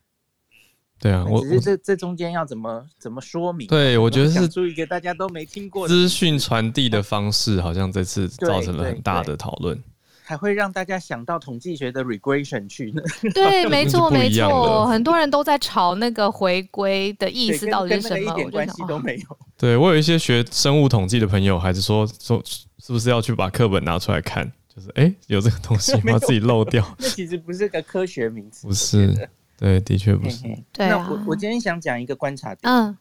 [1.00, 3.68] 对啊，我只是这这中间要怎么怎么说明？
[3.68, 9.82] 对，我觉得是出一个大家都没听过资讯传递的方式，好像这次造成了很大的讨论。
[10.24, 13.02] 还会让大家想到统计学的 regression 去呢？
[13.34, 19.38] 对， 没错，没错，很多人都在吵那个回归的意思到底是什么，一点关系都没有。
[19.58, 24.52] 对，我有一些学生物统计的朋友，还是说说是不是要去把课本拿出来看？
[24.76, 26.20] 就是哎，有这个东西 吗？
[26.20, 26.86] 自己漏掉？
[27.00, 29.30] 那其实不是个科学名词，不是？
[29.58, 30.43] 对，的确不是。
[30.72, 32.95] 对，那我我今天想讲一个观察点，嗯，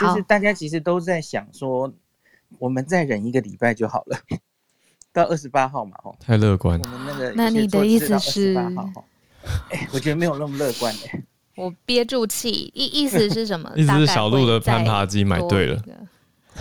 [0.00, 1.92] 就是大家其实都在想说，
[2.58, 4.18] 我们再忍一个礼拜就好了。
[5.12, 6.80] 到二十八号嘛，哦，太乐观。
[6.80, 8.56] 我们那个， 那你的意思是？
[9.70, 11.22] 哎，我觉得没有那么乐观哎。
[11.56, 13.72] 我憋住气，意意思是什么？
[13.76, 15.82] 意思是小鹿的攀爬机买对了，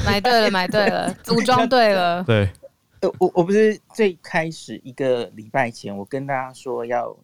[0.05, 2.23] 买对了，买对了，组装对了。
[2.23, 2.49] 对，
[3.19, 7.15] 我我不是最开始一个礼拜前，我跟大家说要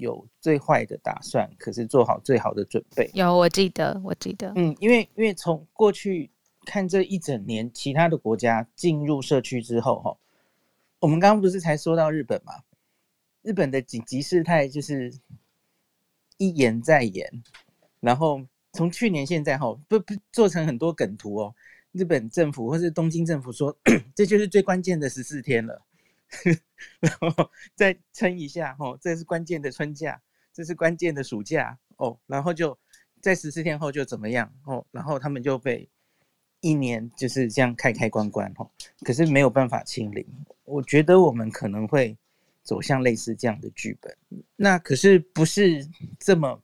[0.00, 3.08] 有最坏的打算，可是做好最好的准备。
[3.14, 4.52] 有，我记得，我记得。
[4.56, 6.28] 嗯，因为因为从过去
[6.64, 10.16] 看这一整年，其他的国家进入社区之后，哈。
[10.98, 12.52] 我们刚刚不是才说到日本嘛？
[13.42, 15.10] 日本的紧急事态就是
[16.36, 17.26] 一延再延，
[18.00, 18.42] 然后
[18.72, 21.54] 从去年现在哈不不做成很多梗图哦。
[21.92, 23.74] 日本政府或是东京政府说，
[24.14, 25.82] 这就是最关键的十四天了，
[27.00, 30.20] 然后再撑一下哦，这是关键的春假，
[30.52, 32.78] 这是关键的暑假哦，然后就
[33.20, 35.88] 在十四天后就怎么样哦，然后他们就被。
[36.62, 38.70] 一年就是这样开开关关哈，
[39.02, 40.22] 可是没有办法清零。
[40.64, 42.14] 我觉得我们可能会
[42.62, 44.14] 走向类似这样的剧本。
[44.56, 45.82] 那可是不是
[46.18, 46.62] 这么？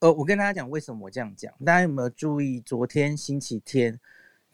[0.00, 1.50] 呃，我跟大家讲为什么我这样讲。
[1.64, 3.98] 大家有没有注意昨天星期天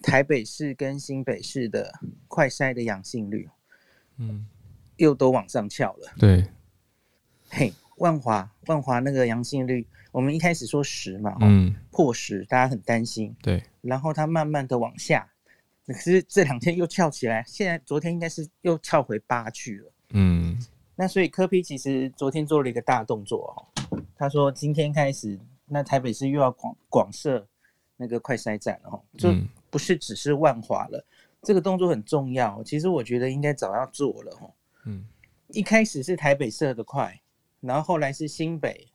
[0.01, 1.93] 台北市跟新北市的
[2.29, 3.51] 快筛的阳性率？
[4.19, 4.47] 嗯，
[4.97, 6.13] 又都往上翘了。
[6.19, 6.47] 对，
[7.49, 9.87] 嘿，万华万华那个阳性率。
[10.13, 15.29] 我们一开始说十嘛，嗯，破十，大家很担心，对，然后它慢慢的往下，
[15.89, 20.57] 可是这两天又翘起来，现在昨天应该是又翘回八去了，嗯，
[20.95, 25.37] 那所以柯 P 其实昨天做了一个大动作哦，他说今天开始，
[25.67, 27.45] 那台北市又要广广设
[27.97, 29.35] 那个快筛站了哈，就
[29.69, 31.05] 不是只是万华了，
[31.43, 34.49] 这个动作很重要，其实我觉得应该早要做了哈，
[34.85, 35.05] 嗯，
[35.49, 37.21] 一开始是台北设的快，
[37.61, 38.89] 然后后来是新北。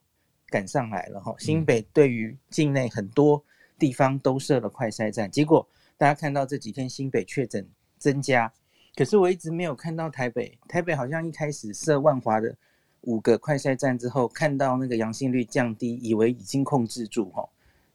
[0.51, 3.45] 赶上来了哈，新北对于境内很多
[3.77, 7.69] 地方都设了快筛站，结果大家看到这几天新北确诊
[7.99, 8.51] 增加，
[8.95, 12.57] 可是我一直没有看到台北，台北好像一开始设万华的
[13.01, 17.47] 五个快筛站之后，看到那个阳性率降低，以为已经控制住哈，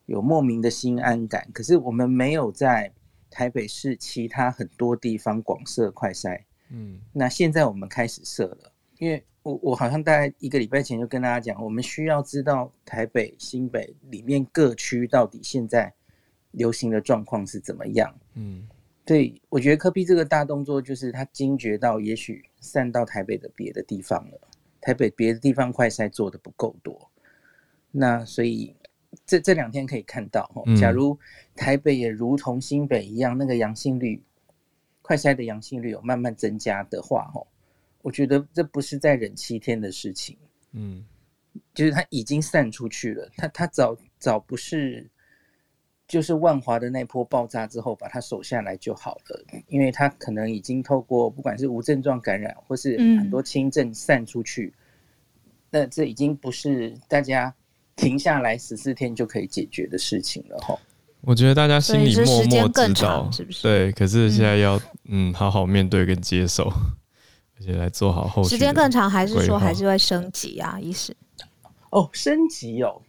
[0.07, 2.93] 有莫名的心安感，可是我们没有在
[3.29, 6.41] 台北市其他很多地方广设快筛，
[6.75, 9.25] 嗯，那现在我们开始设了，因为。
[9.45, 15.93] 我我好像大概一个礼拜前就跟大家讲，我们需要知道台北、新北里面各区到底现在
[16.53, 18.11] 流行的状况是怎么样。
[18.37, 18.66] 嗯，
[19.05, 24.41] 对，我觉得科比这个大动作就是他惊觉到，也许散到台北的别的地方了，
[24.81, 27.11] 台北别的地方快筛做的不够多。
[27.91, 28.75] 那所以
[29.27, 30.51] 这这两天可以看到，
[30.81, 31.18] 假如
[31.55, 34.22] 台北也如同新北一样，那个阳性率
[35.05, 37.47] 快筛的阳性率有慢慢增加的话，哦。
[38.01, 40.37] 我觉得这不是在忍七天的事情，
[40.73, 41.05] 嗯，
[41.75, 45.09] 就是它已经散出去了，它它早早不是，
[46.07, 54.75] 就是万华的那波爆炸之后把它守下来就好了，因为它可能已经透过不管是无症状感染或是很多轻症散出去，
[55.71, 57.55] 那这已经不是大家
[57.97, 60.79] 停下来十四天就可以解决的事情了哈。
[61.27, 63.62] 我觉得大家心里默默知道，是不是？
[63.62, 66.72] 对，可是现在要嗯好好面对跟接受。
[67.57, 70.77] 而且来做好后续，时间更长，还是说还是会升级啊？
[70.81, 71.14] 意思？
[71.91, 73.01] 哦，升级哦，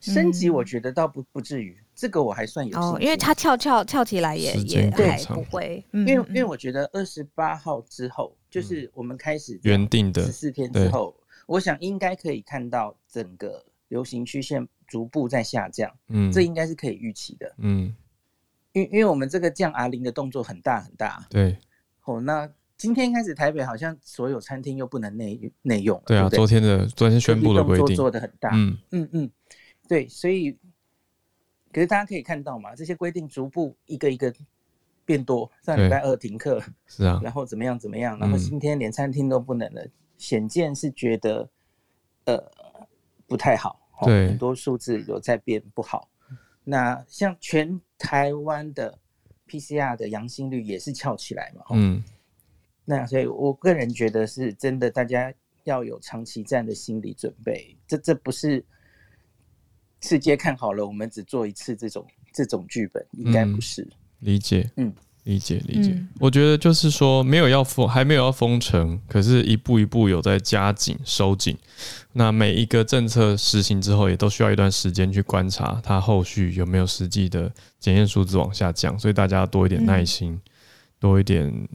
[0.00, 11.14] 升级，我觉得倒不不至于，这个我还算有哦，因为它跳跳跳起来也也还不会，因为因为我觉得二十八号之后，就是我们开始原定的十四天之后，
[11.46, 17.96] 我想应该可以看到整个流行曲线逐步在下降，嗯，这应该是可以预期的，嗯，
[18.72, 21.56] 因因为我们这个降 R 零的动作很大很大，对，
[22.04, 22.52] 哦，那。
[22.74, 26.02] 今天开始，台北好像所有餐厅又不能内内用。
[26.04, 28.50] 对啊，对对昨天的昨天宣布的规定做，的很大。
[28.54, 29.30] 嗯嗯嗯，
[29.86, 30.50] 对，所以
[31.72, 34.34] 可是大家可以看到嘛，这些规定逐步一个一个
[35.04, 35.48] 变多。
[35.62, 39.86] 上礼拜二停课，是啊，然后怎么样怎么样，然后今天连餐厅都不能了，
[40.18, 41.48] 显、嗯、见是觉得
[42.24, 42.50] 呃
[43.28, 43.81] 不太好。
[44.06, 46.08] 对，很多数字有在变不好。
[46.64, 48.98] 那像全台湾的
[49.48, 51.64] PCR 的阳性率也是翘起来嘛。
[51.70, 52.02] 嗯。
[52.84, 55.32] 那所以，我个人觉得是真的，大家
[55.64, 57.76] 要有长期战的心理准备。
[57.86, 58.64] 这这不是
[60.00, 63.82] 世界看好了，我们只做一次这种这种剧本，应该不是。
[63.82, 64.92] 嗯、理解，嗯。
[65.24, 71.56] 理解理解，嗯、我觉得就是说没有要封，还没有要封城，可是一步一步有在加紧收紧。
[72.14, 80.40] 那每一个政策实行之后，也都需要一段时间去观察它后续有没有实际的检验数字往下降，所以大家要多一点耐心，嗯、
[80.98, 81.68] 多一点。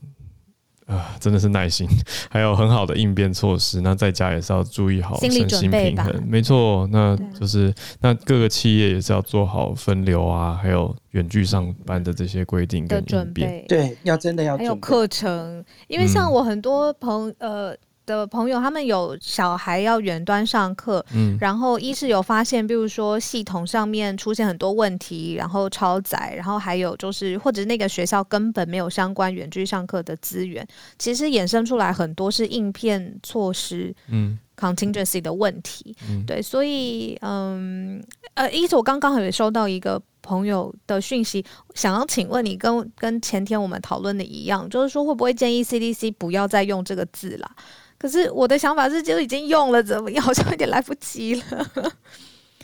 [0.87, 1.87] 啊，真的是耐心，
[2.31, 3.81] 还有很好的应变措施。
[3.81, 6.87] 那在家也是要注意好身心平衡，没错。
[6.91, 13.63] 那就是那各个企业也是要做好分流啊，还有远距上班的这些规定跟应变。
[13.67, 14.57] 对，要真的要。
[14.57, 17.77] 还有课程，因为像我很多朋、嗯、呃。
[18.07, 30.65] 的朋友，他们有小孩要远端上课，嗯，然后一是有发现，比如说系统上面出现很多问题，然后超载，然后还有就是或者那个学校根本没有相关远距上课的资源，
[30.97, 38.01] 其实衍生出来很多是应变措施，嗯，contingency 的问题，嗯，对，所以嗯
[38.35, 47.49] 呃，一是我刚刚也收到一个朋友的讯息，想要请问你跟跟前天我们讨论的一样，就是说会不会建议 CDC 不要再用这个字了？
[47.97, 50.23] 可是我的想法是，就已经用了，怎么样？
[50.23, 51.43] 好像有点来不及了。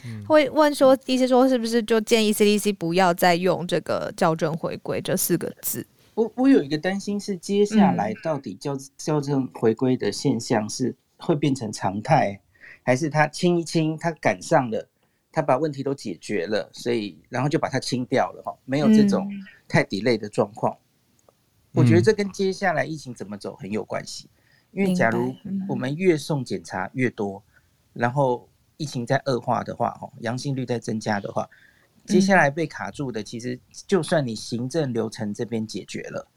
[0.06, 5.88] 嗯、会问说，意思说是不是就建议 CDC 不要再用这个“校正回归”这四个字？
[6.16, 12.40] 我我有一个担心是，接下来到底校校正回归的现象是会变成常态，
[12.84, 14.88] 还是他清一清，他赶上了，
[15.34, 19.30] 他把问题都解决了，所以然后就把它清掉了哈，没有这种
[19.68, 20.74] 太 delay 的状况。
[21.26, 21.34] 嗯、
[21.74, 24.30] 我觉得这跟接下来疫情怎么走很有关系。
[24.72, 25.36] 因为假如
[25.68, 27.44] 我们越送检查越多，
[27.94, 31.48] 然后疫情在恶化的话，哈，阳性率在增加的话，
[32.06, 36.28] 接下来被卡住的，其实就算你行政流程这边解决了，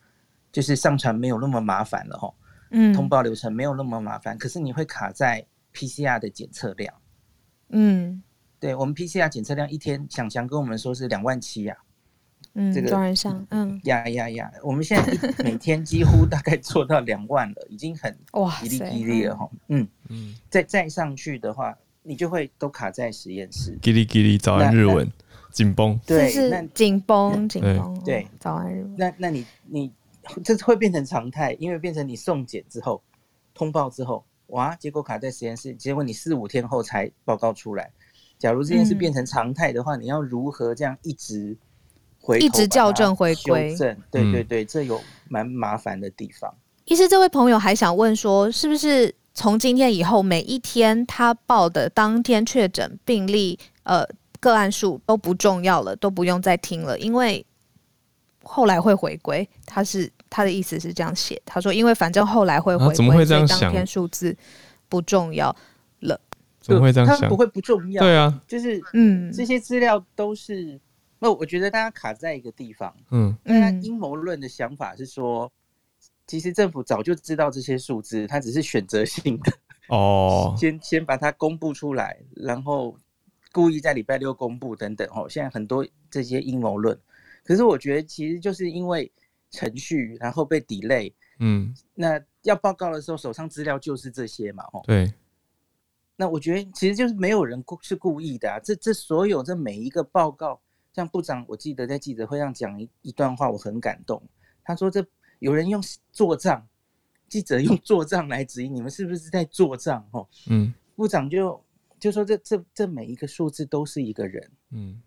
[0.53, 2.34] 就是上传没有那么麻烦了，哈，
[2.72, 6.94] 嗯，通报流程没有那么麻烦，可是你会卡在 PCR 的检测量，
[7.70, 8.22] 嗯，
[8.67, 11.77] 对，我们 PCR 检测量一天，想想跟我们说是两万七呀。
[12.55, 23.79] 嗯，这个当然上，嗯呀呀呀，我们现在每天几乎大概做到两万了，已经很哇，吉利吉利了哈，嗯嗯，再再上去的话，你就会都卡在实验室。
[23.81, 25.09] 吉利吉利，早安日文，
[25.53, 28.97] 紧绷，对，那紧绷紧绷，对，早安日文。
[28.99, 29.93] 那那你你
[30.43, 33.01] 这会变成常态，因为变成你送检之后，
[33.55, 37.93] 通报之后，哇，结果卡在实验室，结果你四五天后才报告出来。
[38.39, 41.57] 假如这件事变成常态的话，你要如何这样一直
[42.20, 42.39] 回？
[42.39, 43.74] 一直校正回归，
[44.11, 46.55] 对对对，这有蛮麻烦的地方。
[46.84, 54.07] 医师，这位朋友还想问说，是不是从今天以后，每一天他报的当天确诊病例，呃，
[54.39, 57.45] 个案数都不重要了，都不用再听了，因为
[58.45, 59.49] 后来会回归。
[59.64, 63.61] 他是他的意思是这样写，他说，因为反正后来会回归，怎么会这样想？
[63.62, 64.37] 当天数字
[64.89, 65.55] 不重要
[66.01, 66.20] 了，
[66.67, 67.21] 怎么会这样想？
[67.21, 70.81] 他不会不重要，对啊，就是嗯，这些资料都是。
[71.19, 75.51] 那我觉得大家卡在一个地方，嗯，那阴谋论的想法是说，
[76.27, 79.51] 其实政府早就知道这些数字，他只是选择性的
[79.89, 82.95] 哦， 先先把它公布出来，然后
[83.51, 85.27] 故意在礼拜六公布等等哦。
[85.27, 86.97] 现在很多这些阴谋论，
[87.43, 89.11] 可是我觉得其实就是因为
[89.51, 95.11] 程序，然后被 delay，嗯，那要报告的时候手上资料就是这些嘛，哦，对。
[96.17, 100.61] 那我觉得其实就是没有人故是故意的啊，这这所有这每一个报告。
[100.95, 104.23] 像部长，我记得在记者会上讲一一段话，我很感动。
[104.64, 105.07] 他说：“这
[105.41, 106.67] 有人用做账，
[107.29, 111.62] 记者用做账来质疑你们是不是在做账？”哦，嗯，部长就
[112.01, 115.03] 就说这：“这这这每一个数字都是一个人，嗯，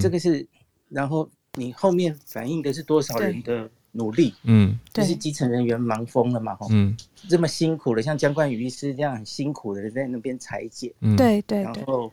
[0.00, 0.46] 这个是，
[0.88, 6.96] 然后你后面反映的是多少人的努力，嗯，就是基层人员忙疯了嘛，哈，嗯，
[7.28, 12.12] 这么辛苦的，像江冠宇医师这样很辛苦的在那边裁剪，嗯，对对，然后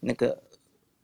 [0.00, 0.40] 那个。”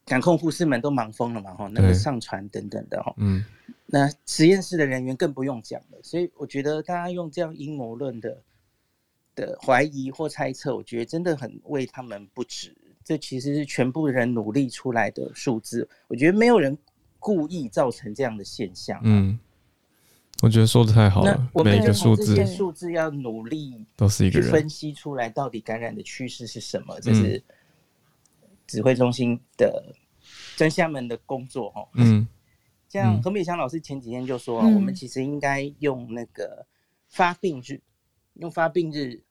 [0.09, 3.45] 感控护士们都忙疯了嘛，哈，那个上传等等的哈，嗯，
[3.85, 8.43] 那实验室的人员更不用讲了，所以我觉得大家用这样阴谋论的
[9.35, 12.75] 的怀疑或猜测，我觉得真的很为他们不值。
[13.05, 16.79] 这其实是全部人努力出来的数字，我觉得没有人
[17.19, 18.99] 故意造成这样的现象。
[19.05, 19.39] 嗯，
[20.43, 24.51] 我觉得说的太好了，每一个数字，数字要努力都是一个人。
[24.51, 27.43] 分析出来，到底感染的趋势是什么，这是。
[28.66, 29.95] 指挥中心的
[30.55, 32.28] 专家们的工作，哈，嗯，
[32.86, 36.66] 像何美香老师前几天就说，我们其实应该用那个
[37.09, 37.80] 发病日，
[38.34, 39.22] 用发病日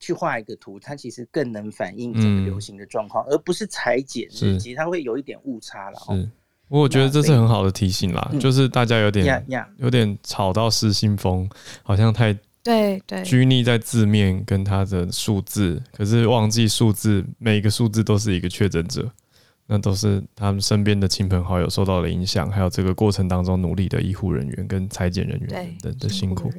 [0.00, 6.00] 去画一个图，它其实更能反映整个流行的状况，而不是裁剪日期，它会有一点误差了。
[6.00, 6.28] 是，
[6.80, 9.44] 我觉得这是很好的提醒啦，就是大家有点
[9.76, 11.46] 有点吵到失心疯，
[11.82, 19.06] 好像太对对，拘泥在字面跟他的数字，可是忘记数字，每一个数字都是一个确诊者，
[19.66, 25.48] 那都是他们身边的亲朋好友受到了影响，还有这个过程当中努力的医护人员跟采检人员
[25.82, 26.50] 等等的辛苦。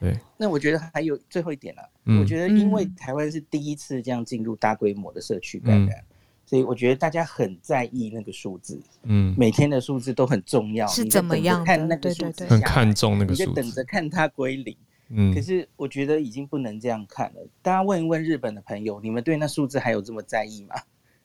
[0.00, 6.04] 对，那我觉得还有最后一点了，嗯、我觉得因为台湾是第一次这样进入大规模的社区感染。
[6.48, 11.62] 嗯所以我觉得大家很在意那个数字，嗯，每天的数字都很重要，是怎么样？
[11.62, 14.74] 看那个数字，很看重那个数字，你就等着看它归零。
[15.10, 17.46] 嗯，可是我觉得已经不能这样看了。
[17.60, 20.74] 大家问一问日本的朋友，你们对那数字还有这么在意吗？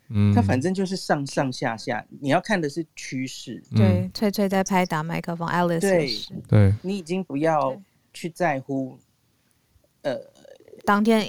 [0.09, 3.63] 嗯，它反正就是上上下下，你要看的是趋势。
[3.73, 6.09] 对，翠翠在拍打麦克风，Alice 对
[6.49, 7.81] 对，你已经不要
[8.13, 8.99] 去在乎，
[10.01, 10.19] 呃。
[10.85, 11.25] 当天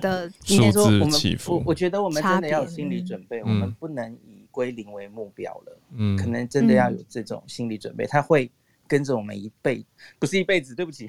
[0.00, 5.78] 的数字起伏，我我觉得我们真的要有心理准备，我们不能以归零为目标了。
[5.96, 8.50] 嗯，可能真的要有这种心理准备，他会
[8.88, 9.84] 跟着我们一辈，
[10.18, 11.08] 不是一辈子，对不起，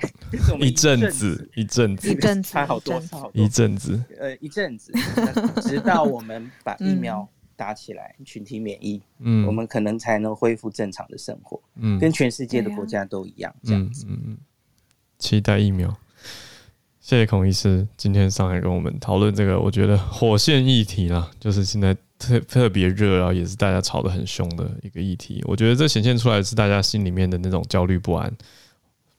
[0.59, 4.93] 一阵子，一阵子， 一阵子，差好多，差好多，一阵子，呃，一阵子，
[5.61, 14.37] 直到我们把 疫苗打起来，群体免疫，嗯，我们可能才能恢复正常的生活，嗯，跟全世界的国家都一样，这样子，嗯嗯，
[15.17, 15.97] 期待疫苗。
[17.05, 25.39] 谢谢孔医师今天上来跟我们讨论这个，我觉得火线议题啦，就是现在特特别热，然后也是大家吵得很凶的一个议题。
[25.45, 28.35] 我觉得这显现出来是大家心里面的那种焦虑不安，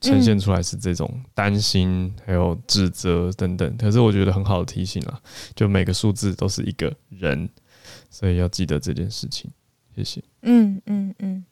[0.01, 3.77] 呈现出来是这种担心还有指责等等。
[3.77, 5.21] 可是我觉得很好的提醒啦，
[5.55, 7.49] 就每个数字都是一个人，
[8.11, 9.49] 所以要记得这件事情。
[9.95, 10.21] 谢谢。
[10.43, 11.45] 嗯嗯嗯。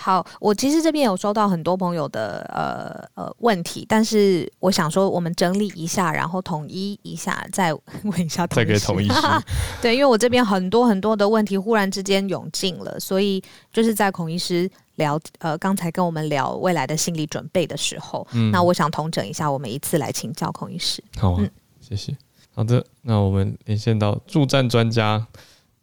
[0.00, 7.74] 好，我其实这边有收到很多朋友的呃呃问题，但是我想说，我们整理一下，然后统一一下，再
[8.04, 9.08] 问一下，再给统一。
[9.82, 13.42] 对，因为我这边很多很多的问题忽然之间涌进了，所以
[13.72, 21.02] 就是在孔医师聊呃刚才跟我们聊未来的心理准备的时候，嗯，那我想统整一下，我们一次来请教孔医师。
[21.16, 22.16] 好啊，嗯，谢谢。
[22.54, 25.26] 好的，那我们连线到助战专家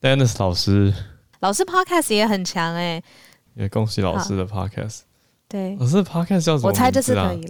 [0.02, 0.94] Dennis 老师，
[1.42, 3.04] 老师 Podcast 也很强哎，欸。
[3.56, 5.00] 也恭喜老师的 podcast，
[5.48, 6.68] 对，老师的 podcast 叫什么？
[6.70, 7.50] 我猜这次可以了，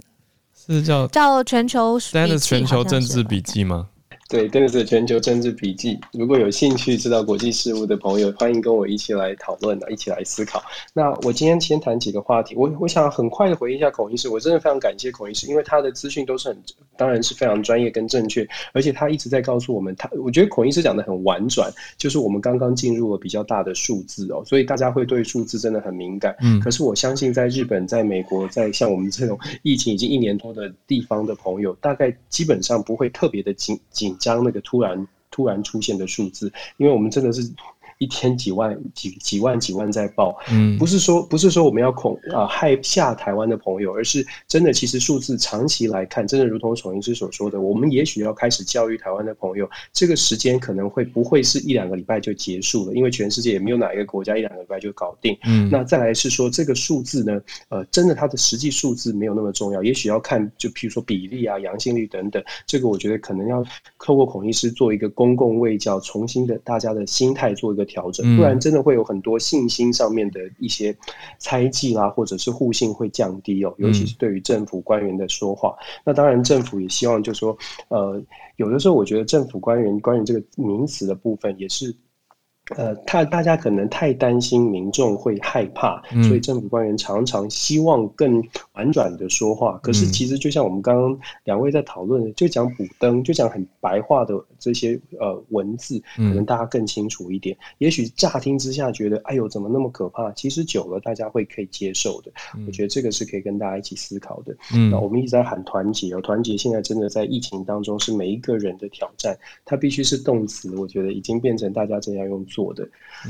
[0.54, 3.88] 是叫叫全球 Standard 全球政治笔记吗？
[4.28, 6.00] 对，Dennis 的全球政治笔记。
[6.12, 10.60] 如果有兴趣知道国际事务的朋友，欢迎跟我一起来讨论啊，一起来思考。
[10.92, 12.56] 那我今天先谈几个话题。
[12.56, 16.58] 我我想很快的回应一下孔医师，我真的非常感谢孔医师，因为他的资讯都是很，
[16.96, 26.34] 当然是非常专业跟正确，而且他一直在告诉我们，他我觉得孔医师讲的很婉转，就是我们刚刚进入了比较大的数字哦，所以大家会对数字真的很敏感。
[26.42, 34.15] 嗯，可是我相信在日本、在美国、在像我们这种疫情已经一年多的地方的朋友，大概基本上不会特别的紧紧。
[34.18, 37.52] 将那个突然突然出现的数字，因为我们真的是。
[37.98, 57.40] 一天几万几几万几万在报，嗯，不是说不是说我们要恐啊害吓台湾的朋友，而是真的其实数字长期来看，真的如同孔医师所说的，我们也许要开始教育台湾的朋友，这个时间可能会不会是一两个礼拜就结束了，因为全世界也没有哪一个国家一两个礼拜就搞定，嗯，那再来是说这个数字呢，
[57.70, 63.64] 呃，真的它的实际数字没有那么重要，也许要看就譬如说比例啊、阳性率等等，这个我觉得可能要
[63.98, 67.85] 透过孔医师做一个公共卫教，重新的大家的心态做一个。
[67.86, 70.94] 调整，不然真的会有很多信心上面的一些
[71.38, 75.74] 猜忌啦，或者是互信会降低哦，尤其是对于政府官员的说话。
[76.04, 77.56] 那当然，政府也希望就是说，
[77.88, 78.22] 呃，
[78.56, 81.94] 有的时候我觉得政府官员关于这个名词的部分也是。
[82.74, 88.42] 呃，他大家可能太担心民众会害怕，所以政府官员常常希望更
[88.72, 89.78] 婉转的说话。
[89.84, 97.56] 可是其实就像我们刚刚两位在讨论的，就讲补登，就讲很白话的这些呃文字，可能大家更清楚一点。
[97.78, 100.32] 也许乍听之下觉得，哎呦，怎么那么可怕？
[100.32, 102.32] 其实久了大家会可以接受的。
[102.66, 104.56] 我觉得这个是可以跟大家一起思考的。
[104.90, 110.74] 那我们一直在喊团结哦，团结现在真的在疫情当中是每一个人的挑战，它必须是动词。
[110.76, 112.44] 我觉得已经变成大家真要用。
[112.56, 112.88] 做的，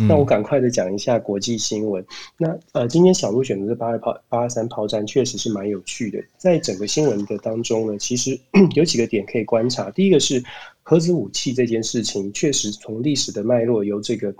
[0.09, 2.05] 那我赶快的讲一下国际新闻。
[2.39, 6.23] 那呃，今天小鹿选择的八二炮八二三炮战确实是蛮有趣的。
[6.37, 8.39] 在整个新闻的当中呢，其实
[8.77, 9.91] 有几个点可以观察。
[9.91, 10.41] 第一个是
[10.85, 14.33] 核子武器这件事情，确实从历史的脉络由这个。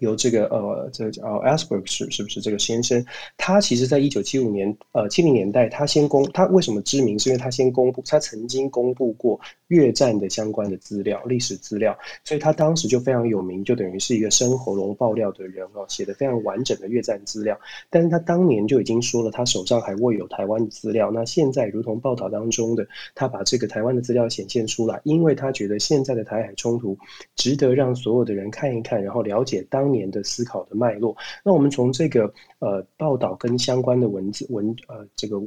[0.00, 3.04] 由这个呃，这个叫 Asberg 是是不是这个先生？
[3.36, 7.18] 他其实在一九七五年呃七零年代，他先公他为什么知名？
[7.18, 17.58] 是因为他先公布，他曾经公布过越战的相关的资料、历史资料，所以他当时就非常有名，就等于是一个生喉咙爆料的人哦，写的非常完整的越战资料。
[17.90, 21.10] 但是他当年就已经说了，他手上还握有台湾的资料。
[21.10, 26.96] 那现在如同报道当中的，他把这个台湾的资料显现出来，因为他觉得现在的台海冲突
[27.36, 32.24] 值得让所有的人看一看，然后了解当年的思考的脉络，那我们从这个
[32.58, 35.40] 呃报道跟相关的文字文呃这个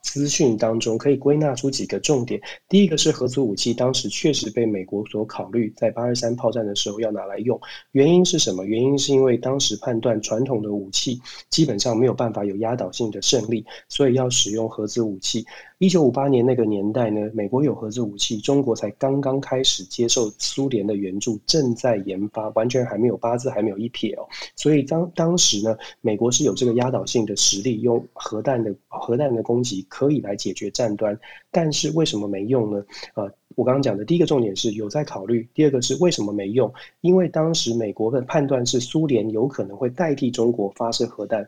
[0.00, 2.40] 资讯当中可以归纳出几个重点。
[2.66, 7.60] 第一个是核子武器，当时确实被美国所考虑，在八二三炮战的时候要拿来用。
[7.92, 8.64] 原因是什么？
[8.64, 11.20] 原因是因为当时判断传统的武器
[11.50, 15.44] 基本上没有办法有压倒性的胜利，所以要使用核子武器。
[15.84, 24.26] 一九五八年那个年代呢，美国有核子武器，中国才刚刚开始接受苏联的援助，正在研发，完全还没有八字，还没有一撇哦。
[24.56, 29.84] 所以当当时呢，美国是有这个压倒性的实力，用核弹的核弹的攻击。
[29.90, 31.20] 可以来解决战端，
[31.50, 32.82] 但是为什么没用呢？
[33.14, 36.72] 呃，我刚刚讲的第一个重点是有在考虑，第二个是为什么没用？
[37.02, 41.46] 因为当时美国的判断是苏联有可能会代替中国发射核弹。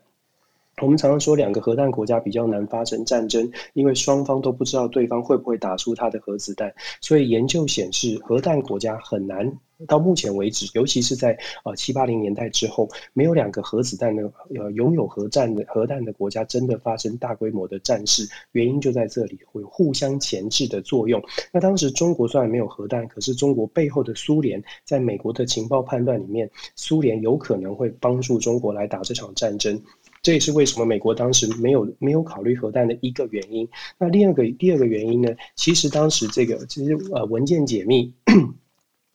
[0.82, 6.70] 我们常常说两个核弹国家比较难发生战争，因为双方都不知道对方会不会打出他的核子弹，
[7.00, 9.50] 所以研究显示核弹国家很难。
[9.86, 21.22] 到目前为止，尤其是在呃七八零年代之后，没有两个核子弹的呃拥有核战的核弹的国家真的发生大规模的战事，原因就在这里，会互相钳制的作用。
[21.52, 29.78] 那当时中国虽然没有核弹，可是中国背后的苏联，在美国的情报判断里面，苏联有可能会帮助中国来打这场战争，
[30.26, 33.68] 这也是为什么美国当时没有没有考虑核弹的一个原因。
[33.96, 38.12] 那第二个第二个原因呢，其实当时这个其实呃文件解密。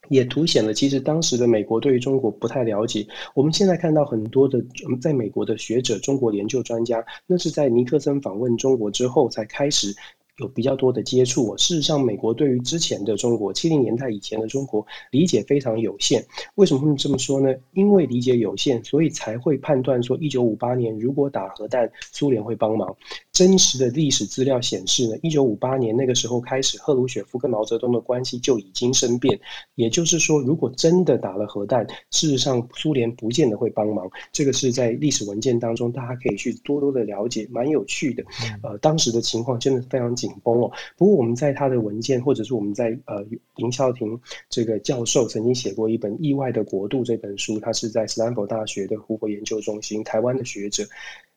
[0.08, 3.08] 也凸显了，其实当时的美国对于中国不太了解。
[3.34, 4.62] 我们现在看到很多的
[5.02, 9.96] 在美国的学者、中国研究专家，那是在尼克森访问中国之后才开始。
[10.42, 11.56] 有比较多的接触。
[11.58, 16.26] 事实上，美国对于之前的中国，七零年代以前的中国理解非常有限。
[16.56, 17.54] 为什么会这么说呢？
[17.74, 22.96] 因为理解有限，所以才会判断说，一九五八年如果打核弹，苏联会帮忙。
[23.34, 29.40] 真实的历史资料显示呢，一九五八年那个时候开始，赫鲁雪夫跟毛泽东的关系就已经生变。
[29.76, 34.10] 也就是说，如果真的打了核弹，事实上苏联不见得会帮忙。
[34.34, 38.24] 这个是在历史文件当中，大家可以去多多的了解，蛮有趣的。
[38.64, 40.70] 呃，当时的情况真的非常紧绷哦。
[40.98, 43.26] 不过我们在他的文件，或者是我们在呃
[43.56, 50.86] 林孝廷这个教授曾经写过一本《意外的国度》这本书，他是在斯坦福大学的胡佛研究中心台湾的学者。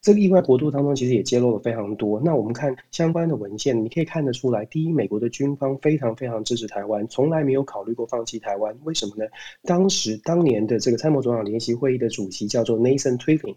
[0.05, 2.21] 这个意外国度当中，其实也揭露了非常多。
[2.23, 8.77] 那我们看相关的文献，你可以看得出来，第一，美国的军方非常非常支持台湾，从来没有考虑过放弃台湾。
[8.83, 9.25] 为什么呢？
[9.63, 13.55] 当时当年的这个参谋总长联席会议的主席叫做 Nathan Twining，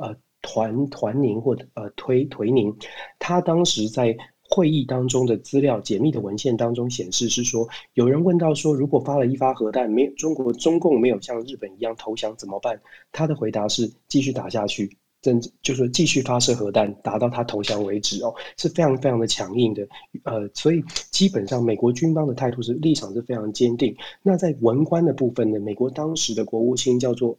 [0.00, 2.76] 呃，团团宁或者呃推推宁，
[3.20, 4.16] 他当时在
[4.50, 12.80] 会议当中的资料解密的文献当中显示是说，有人问到说，如果发了一发核弹，没有中国中共没有像日本一样投降怎么办？
[13.12, 14.90] 他的回答是继续打下去。
[15.24, 19.88] 甚至就是继续发射核弹，打到他投降为止哦，是非常非常的强硬的。
[20.24, 23.96] 呃，所以基本上美国军方的态度是立场是非常坚定。
[24.22, 27.38] 那在文官的部分呢，美国当时的国务卿叫做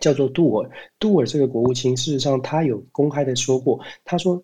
[0.00, 4.42] 叫做杜尔，杜尔这个国务卿事实上他有公开的说过，他说，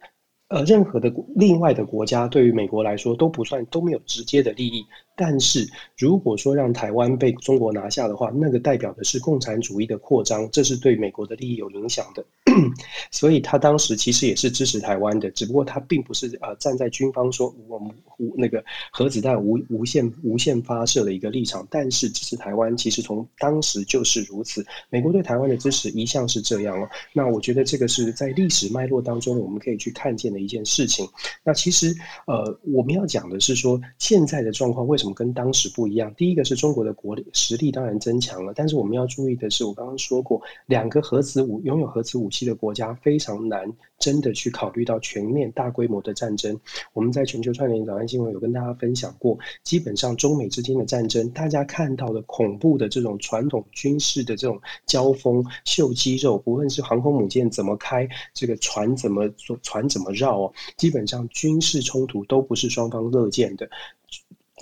[0.49, 4.87] 呃，任何的另外的国家对于美国来说都不算，都没有直接的利益。
[5.17, 12.25] 但是如果说让台湾被中国拿下的话，那个代表的是共产主义的扩张，这是对美国的利益有影响的。
[13.11, 24.65] 所以他当时其实也是支持台湾的，只不过他并不是呃站在军方说我们无那个核子弹无无限无限发射的一个立场，但是支持台湾其实从当时就是如此。
[24.91, 26.89] 美国对台湾的支持一向是这样哦。
[27.13, 31.09] 那我觉得这个是在历史脉络当中我们可以去看见的一件事情。
[31.45, 31.95] 那其实
[32.27, 36.15] 呃我们要讲的是说现在的状况为什什么跟当时不一样？
[36.15, 46.57] 第一个是中国的国力实力当然增强了，但是我们要注意的是，我刚刚说过，两个核子武拥有核子武器的国家非常难真的去考虑到全面大规模的战争。
[46.93, 63.69] 我们在全球串联早安新闻有跟大家分享过，基本上中美之间的战争，大家看到的恐怖的这种传统军事的这种交锋、秀肌肉，不论是航空母舰怎么开，这个船怎么坐，船怎么绕哦，基本上军事冲突都不是双方乐见的。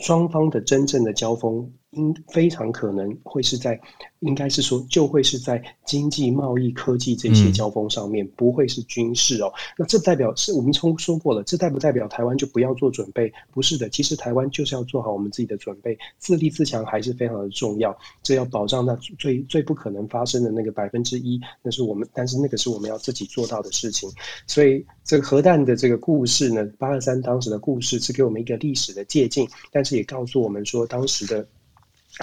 [0.00, 3.80] 双方的真正的交锋，应非常可能会是在，
[4.20, 9.52] 应该是说就会是在经济、贸易、科技这些交锋上面，不会是军事哦。
[9.76, 13.32] 那这代表是我们从说过了，这代不代表台湾就不要做准备？
[13.50, 17.96] 不是的，其实台湾就是要做好我们自己的准备，自立自强还是非常的重要。
[18.22, 24.08] 这要保障那最最不可能发生的那个百分之一，那是我们，但是那个是我们要自己做到的事情。
[24.46, 31.44] 所以这个核弹的这个故事呢，八二三当时的故事是给我们一个历史的借鉴，但是也告诉我们说当时的。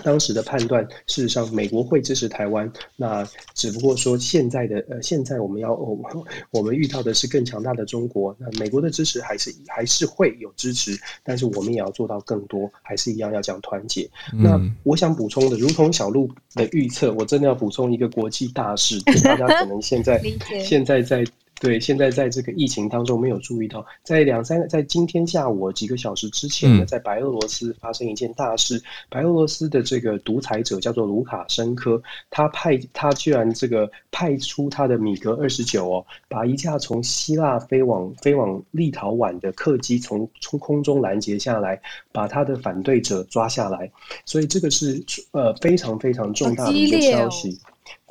[0.04, 2.72] 当时的判断，事实上，美国会支持台湾。
[2.96, 6.06] 那只不过说，现在的呃，现在我们要我们
[6.52, 8.36] 我们遇到的是更强大的中国。
[8.40, 14.10] 那美国的支持还是还是会有支持，但是我们也要做到更多，还是一样要讲团结。
[14.34, 20.22] 嗯、那我想补充的，如同小鹿的预测，我真的要补充一个国际大事，大家可能现在
[20.64, 21.24] 现在在。
[21.60, 41.82] 对，现在在这个疫情当中没有注意到，在两三个，在今天下午几个小时之前呢，在白俄罗斯发生一件大事，白俄罗斯的这个独裁者叫做卢卡申科，他派他居然这个派出他的米格二十九哦，把一架从希腊飞往飞往立陶宛的客机从从空中拦截下来，
[42.12, 43.92] 把他的反对者抓下来，
[44.26, 47.60] 所以这个是呃非常非常重大的一个消息。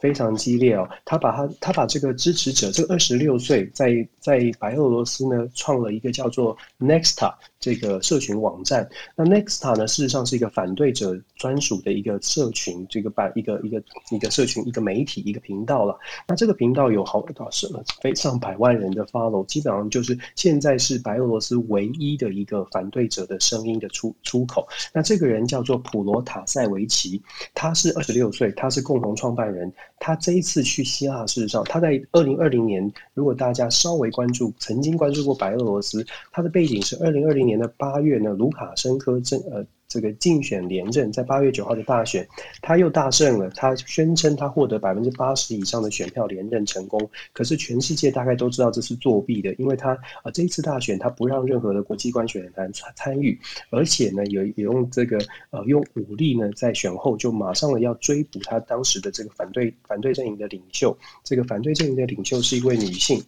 [0.00, 8.88] 非常激烈哦，他把他他把这个支持者，这个二十六岁，在在白俄罗斯呢，创了一个叫做 Nexta 这个社群网站。
[9.14, 15.98] 那 Nexta 呢，事实上是一个反对者专属的一个社群，这个版一个一个一个社群一个媒体一个频道了。
[16.28, 17.66] 那这个频道有好多是
[18.02, 24.68] 非上百万人的 follow，基本上就是现在是白俄罗斯唯一的一个反对者的声音的出出口。
[24.92, 27.20] 那这个人叫做普罗塔塞维奇，
[27.54, 29.72] 他是二十六岁，他是共同创办人。
[29.98, 39.66] 他这一次去希腊，事实上，他在二零二零年，如果大家稍微关注，曾经关注过白俄罗斯，他的背景是二零二零年的八月呢，卢卡申科政呃。
[39.96, 42.28] 这个竞选连任，在八月九号的大选，
[42.60, 43.48] 他又大胜了。
[43.56, 47.00] 他宣称他获得百分之八十以上的选票连任成功。
[47.32, 49.92] 可是全世界大概都知道这是作弊的，因为他
[50.22, 53.40] 啊这一次大选他不让任何的国际观选团参参与，
[53.70, 55.16] 而且呢有有用这个
[55.48, 60.94] 呃用武力呢在选后就马上了要追捕他当时的这个反对反对阵营的领袖。
[61.24, 63.24] 这个反对阵营的领袖是一位女性，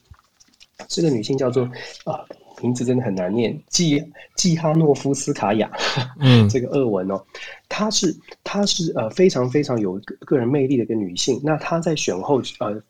[0.86, 1.64] 这个女性叫做
[2.04, 2.26] 啊。
[2.62, 4.02] 名字真的很难念，季
[4.36, 5.70] 季哈诺夫斯卡娅，
[6.20, 7.22] 嗯， 这个俄文哦，
[7.68, 8.14] 她是
[8.44, 12.82] 她是呃非常非常有个人魅力的一个女性，那她在选后呃。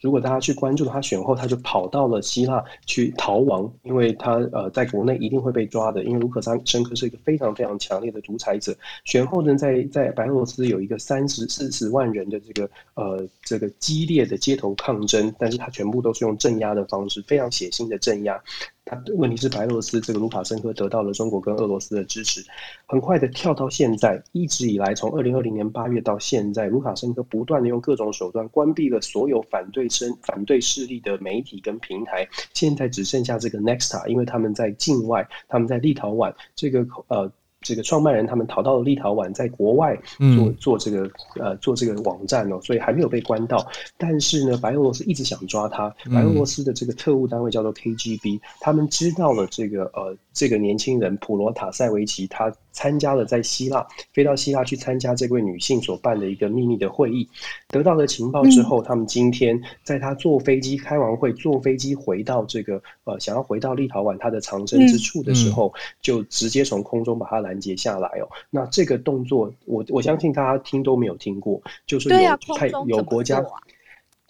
[0.00, 8.72] 如果大家去关注她选后，她就跑到了希腊去逃亡，因为她呃在国内一定会被抓的，因为卢卡申科是一个非常非常强烈的独裁者。
[9.04, 18.40] 选后呢，在在白俄罗斯有一个三十四十万人的这个呃这个激烈的街头抗争，但是她全部都是用镇压的方式，非常血腥的镇压。
[18.88, 22.42] 他问题是白俄罗斯这个卢卡申科得到了中国跟俄罗斯的支持，
[22.86, 37.30] 很快的跳到现在，一直以来从二零二零年八月到现在，卢卡申科不断的用各种手段关闭了所有反对声反对势力的媒体跟平台，现在只剩下这个 Nexta，因为他们在境外，他们在立陶宛这个呃。
[37.60, 39.98] 这个创办人他们逃到了立陶宛，在国外
[40.36, 41.10] 做做这个
[41.40, 43.66] 呃做这个网站哦，所以还没有被关到。
[43.96, 45.88] 但是呢，白俄罗斯一直想抓他。
[46.12, 52.52] 白俄罗斯的这个特务单位叫做 KGB，他们知道了这个呃这个年轻人普罗塔塞维奇他。
[52.78, 57.28] 参加了在希腊飞到希腊去参加这位女性所办的一个秘密的会议，
[57.70, 68.28] 得到了情报之后，他们今天在他坐飞机开完会，坐飞机回到这个呃想要回到立陶宛他的藏身之处的时候，就直接从空中把他拦截下来哦。
[68.48, 73.44] 那这个动作，我我相信大家听都没有听过，就是有派有国家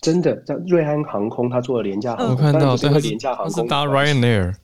[0.01, 4.55] 真的在瑞安航空，他做了廉价航空，我看到这个廉价航空搭 Ryanair。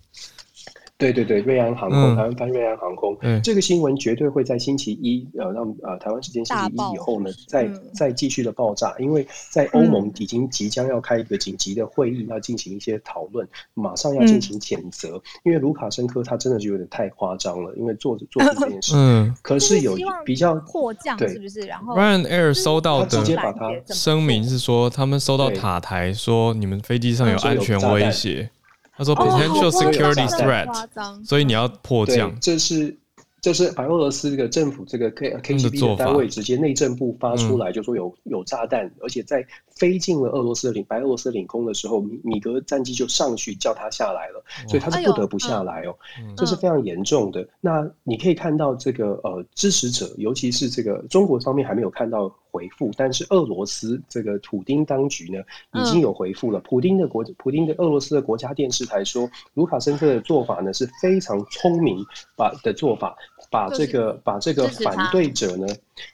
[1.05, 21.61] 对对对，瑞安航空，嗯、台湾翻瑞安航空，嗯、这个新闻绝对会在星期一，呃，让呃台湾时间星期一以后呢，再再继续的爆炸，因为在欧盟已经即将要开一个紧急的会议，要进行一些讨论，马上要进行谴责，嗯、因为卢卡申科他真的是有点太夸张了，因为做做这件事，嗯，可是有比较迫降是不是？
[21.63, 28.49] 然后 Ryan Air 收到的直接把它声明是说，他们收到塔台说你们飞机上有安全威胁。
[28.97, 32.35] 他说 potential security threat，所以你要迫降。
[32.41, 32.97] 这是
[33.41, 39.45] 这是白俄罗斯这个政府这个 K KGB 的单位直接内政部发出来，就说有有炸弹，而且在
[39.77, 45.97] 飞进了俄罗斯的领白俄罗斯领空的时候，米米格战机就上去叫他下来了，所以他是不得不下来哦，
[46.37, 47.47] 这是非常严重的。
[47.61, 52.35] 那你可以看到这个呃支持者，尤其是这个中国方面还没有看到。
[52.55, 55.43] 回复，但是俄罗斯这个普丁当局呢，
[55.73, 56.61] 已经有回复了。
[56.61, 61.99] 普丁的国，普丁的俄罗斯的国家电视台说，卢卡申科的做法呢是非常聪明，
[62.37, 63.17] 把的做法，
[63.51, 65.67] 把这个把这个反对者呢，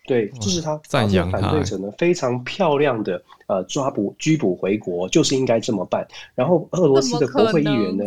[0.06, 6.06] 对，就是他赞扬反对者呢非常漂亮的呃抓捕拘捕回国，就是应该这么办。
[6.34, 8.04] 然后俄罗斯的国会议员呢。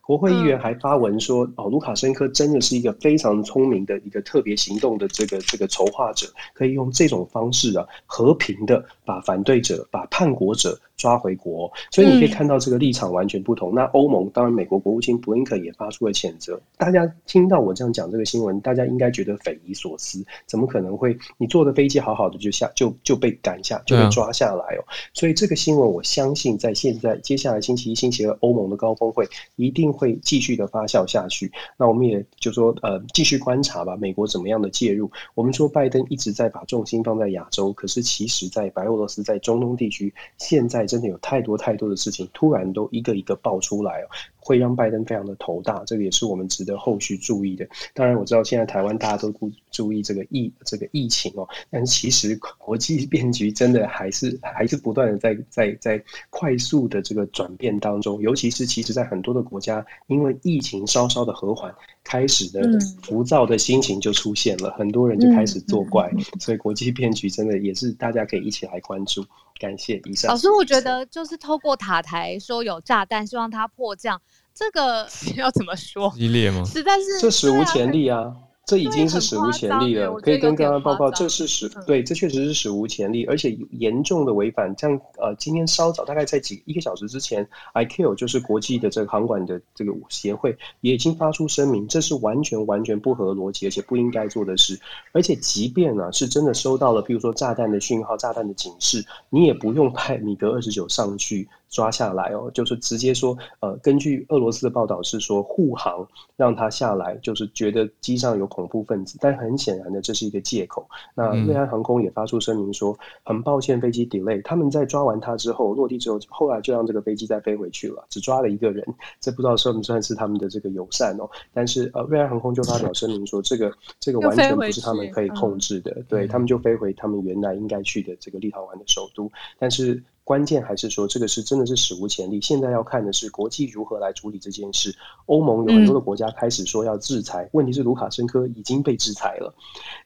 [0.00, 13.72] 国会议员还发文说：“哦，卢卡申科真的是一个非常聪明的一个特别行动的这个这个筹划者，可以用这种方式啊，和平的把反对者、把叛国者。”抓回国，所以你可以看到这个立场完全不同。
[13.72, 16.58] 嗯、那欧盟当然，美国国务卿布林肯也发出了谴责。
[16.78, 24.80] 大家听到我这样讲这个新闻，大家应该觉得匪夷所思，怎么可能会你坐的飞机好好的就下就就被赶下就被抓下来哦？
[24.88, 31.52] 嗯、所以这个新闻我相信在现在接下来星期一、星期二欧盟的高峰会一定会继续的发酵下去。
[31.76, 35.10] 那我们也就说呃继续观察吧，美国怎么样的介入？
[35.34, 40.85] 我们说拜登一直在把重心放在亚洲，可是其实在白俄罗斯在中东地区现在。
[40.86, 44.06] 真的有太多太多的事情突然都一个一个爆出来哦。
[44.38, 47.66] 会让拜登非常的头大，这个也是我们值得后续注意的。
[47.92, 58.22] 当然，我知道现在台湾大家都不注意这个疫这个疫情哦，但其实国际变局真的还是还是不断的在在在快速的这个转变当中。
[58.22, 61.74] 尤其是其实，在很多的国家，因为疫情稍稍的和缓，
[62.08, 62.62] 开始的
[63.02, 66.08] 浮躁的心情就出现了，很多人就开始作怪。
[66.38, 69.26] 所以，国际骗局真的也是大家可以一起来关注。
[69.58, 70.30] 感谢以上。
[70.30, 74.20] 老师，我觉得就是透过塔台说有炸弹，希望它迫降，
[74.54, 76.12] 这个 要怎么说？
[76.14, 76.62] 激烈吗？
[76.64, 78.32] 实在是这史无前例啊。
[78.66, 84.74] 这已经是史无前例了，可以跟大家报告，这是史对，这确实是史无前例，而且严重的违反。
[84.76, 94.76] 像呃，今天稍早大概在几一个小时之前，ICAO 就是国际的这个航管的这个协会也已经发出声明，这是完全完全不合逻辑，而且不应该做的事。
[95.12, 101.48] 而且即便呢、啊、是真的收到了，比如说炸弹的讯号、炸弹的警示，你也不用派米格二十九上去。
[101.68, 106.06] 抓下来哦，就是直接说，呃，根据俄罗斯的报道是说护航
[106.36, 110.88] 让他下来，就是觉得机上有恐怖分子，但很显然的这是一个借口。
[111.14, 118.84] 那瑞安航空也发出声明说，很抱歉飞机 delay，他们在抓完他之后落地之后，后来就让这个飞机再飞回去了，只抓了一个人，
[119.20, 121.28] 这不知道算不算是他们的这个友善哦？
[121.52, 130.02] 但是呃，瑞安航空就发表声明说，这个这个完全不是他们可以控制的，对，他们就飞回他们原来应该去的这个立陶宛的首都，但是。
[130.26, 132.40] 关键还是说，这个是真的是史无前例。
[132.40, 134.92] 现在要看的是国际如何来处理这件事。
[135.26, 139.54] 欧盟有很多的国家开始说要制裁，问题是卢卡申科已经被制裁了，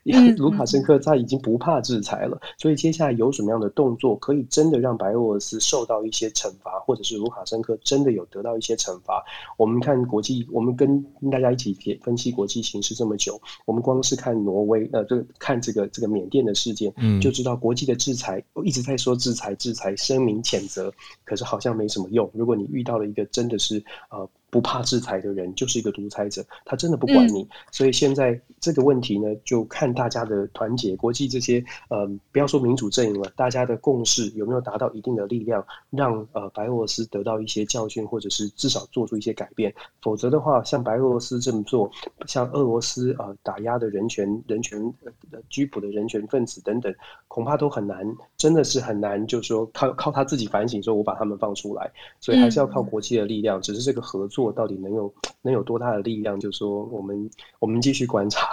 [0.37, 2.39] 卢卡申科他已经不怕制裁了。
[2.59, 9.25] 所以接下来有什么样的动作，可以真的让白俄罗斯受到一些惩罚，或者是卢卡申科真的有得到一些惩罚？
[9.57, 11.03] 我们看国际，我们跟
[11.33, 16.93] 大家一起分析国际形势这么久，我们光是看挪威，呃，这看这个这个缅甸的事件，
[17.23, 19.97] 就知道国际的制裁一直在说制裁制裁。
[20.15, 20.93] 声明谴责，
[21.25, 22.29] 可是好像没什么用。
[22.35, 24.29] 如果你遇到了一个真的是呃。
[24.51, 27.43] 不怕制裁的人就是一个独裁者，他真的不管你。
[27.43, 39.73] 嗯、所以现在这个问题呢，就看大家的团结，国际这些呃，不要说民主阵营了，大家的共识有没有达到一定的力量，让呃白俄罗斯得到一些教训，或者是至少做出一些改变。
[40.03, 41.89] 否则的话，像白俄罗斯这么做，
[42.27, 44.83] 像俄罗斯呃打压的人权、人权
[45.31, 46.93] 呃拘捕的人权分子等等，
[47.29, 48.05] 恐怕都很难，
[48.37, 51.89] 真的是很难，就是说靠靠他自己反省，说我把他们放出来。
[52.19, 54.40] 所以还是要靠国际的力量，嗯、只是这个合作。
[54.43, 55.13] 我到底能有
[55.43, 56.39] 能有多大的力量？
[56.39, 58.49] 就是说，我们我们继续观察。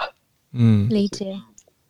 [0.52, 1.40] 嗯，理解。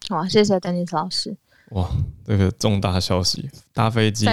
[0.08, 1.36] 好，谢谢丹尼斯老师。
[1.72, 1.86] 哇，
[2.24, 4.24] 这个重大消息，搭飞机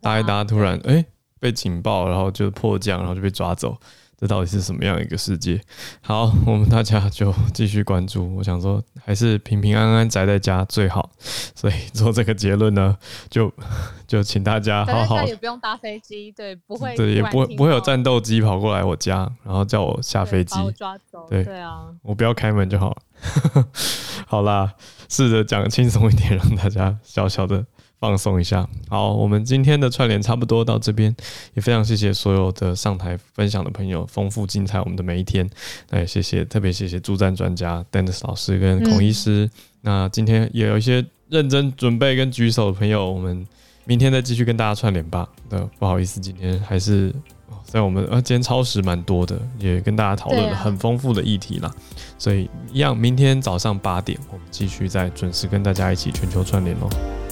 [0.00, 1.06] 搭一搭，突然哎、欸、
[1.40, 3.76] 被警报，然后就迫降，然后就被抓走。
[4.24, 5.60] 这到底是什么样一个世界？
[6.00, 8.34] 好，我们大家就继续关注。
[8.36, 11.10] 我想说，还是平平安安宅在家最好。
[11.54, 12.96] 所以做这个结论呢，
[13.28, 13.52] 就
[14.06, 21.26] 就请大家好好也不用搭飞机，对，不会对，也不会不会有战斗机跑过来我家，然后叫我下飞机，抓走。
[21.28, 23.66] 对对啊，我不要开门就好了。
[24.26, 24.72] 好啦，
[25.10, 27.66] 试着讲轻松一点，让大家小小的。
[28.04, 31.16] 放松一下，好，我们今天的串联差不多到这边，
[31.54, 35.48] 也非常谢谢所有的上台分享的朋友，丰富精彩我们的每一天。
[35.88, 39.46] 那也谢谢，特别谢谢助战专家 Dennis 老师跟孔医师。
[39.46, 39.50] 嗯、
[39.80, 43.46] 那今天也有一些认真准备跟举手的朋友，我们
[43.86, 45.26] 明天再继续跟大家串联吧。
[45.48, 47.10] 那不好意思，今天还是
[47.64, 51.70] 在我们呃今天超时蛮多的，也跟大家讨论了很丰富的议题啦。
[51.70, 51.74] 啊、
[52.18, 57.23] 所以一样，明天早上八点，我们继续再准时跟大家一起全球串联哦。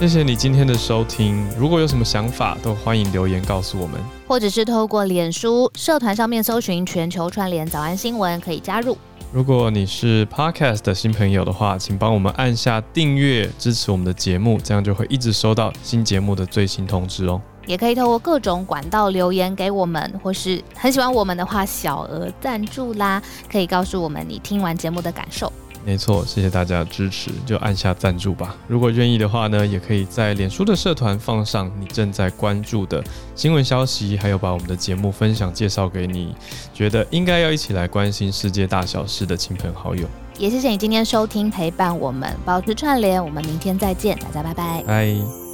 [0.00, 1.46] 谢谢你今天的收听。
[1.58, 8.96] 如果有什么想法，都欢迎留言告诉我们，或者是透过脸书社团上面搜寻“全球串联早安新闻”可以加入。
[9.30, 17.38] 如果你是 Podcast 的新朋友的话，请帮我们按下订阅，支持我们的节目，这样就会一直收到新节目的最新通知哦。
[17.66, 23.22] 也可以透过各种管道留言给我们，或是很喜欢我们的话，小额赞助啦，
[23.52, 25.52] 可以告诉我们你听完节目的感受。
[25.84, 28.54] 没错，谢谢大家的支持，就按下赞助吧。
[28.68, 33.02] 如果愿意的话呢，也可以在脸书的社团放上你正在关注的
[33.34, 36.34] 新闻消息，还有把我们的节目分享介绍给你
[36.74, 40.06] 觉得应该要一起来关心世界大小事的亲朋好友。
[40.38, 44.82] 也谢谢你今天收听陪伴我们，保持串联，我们明天再见，大家拜拜。
[44.86, 45.49] 拜。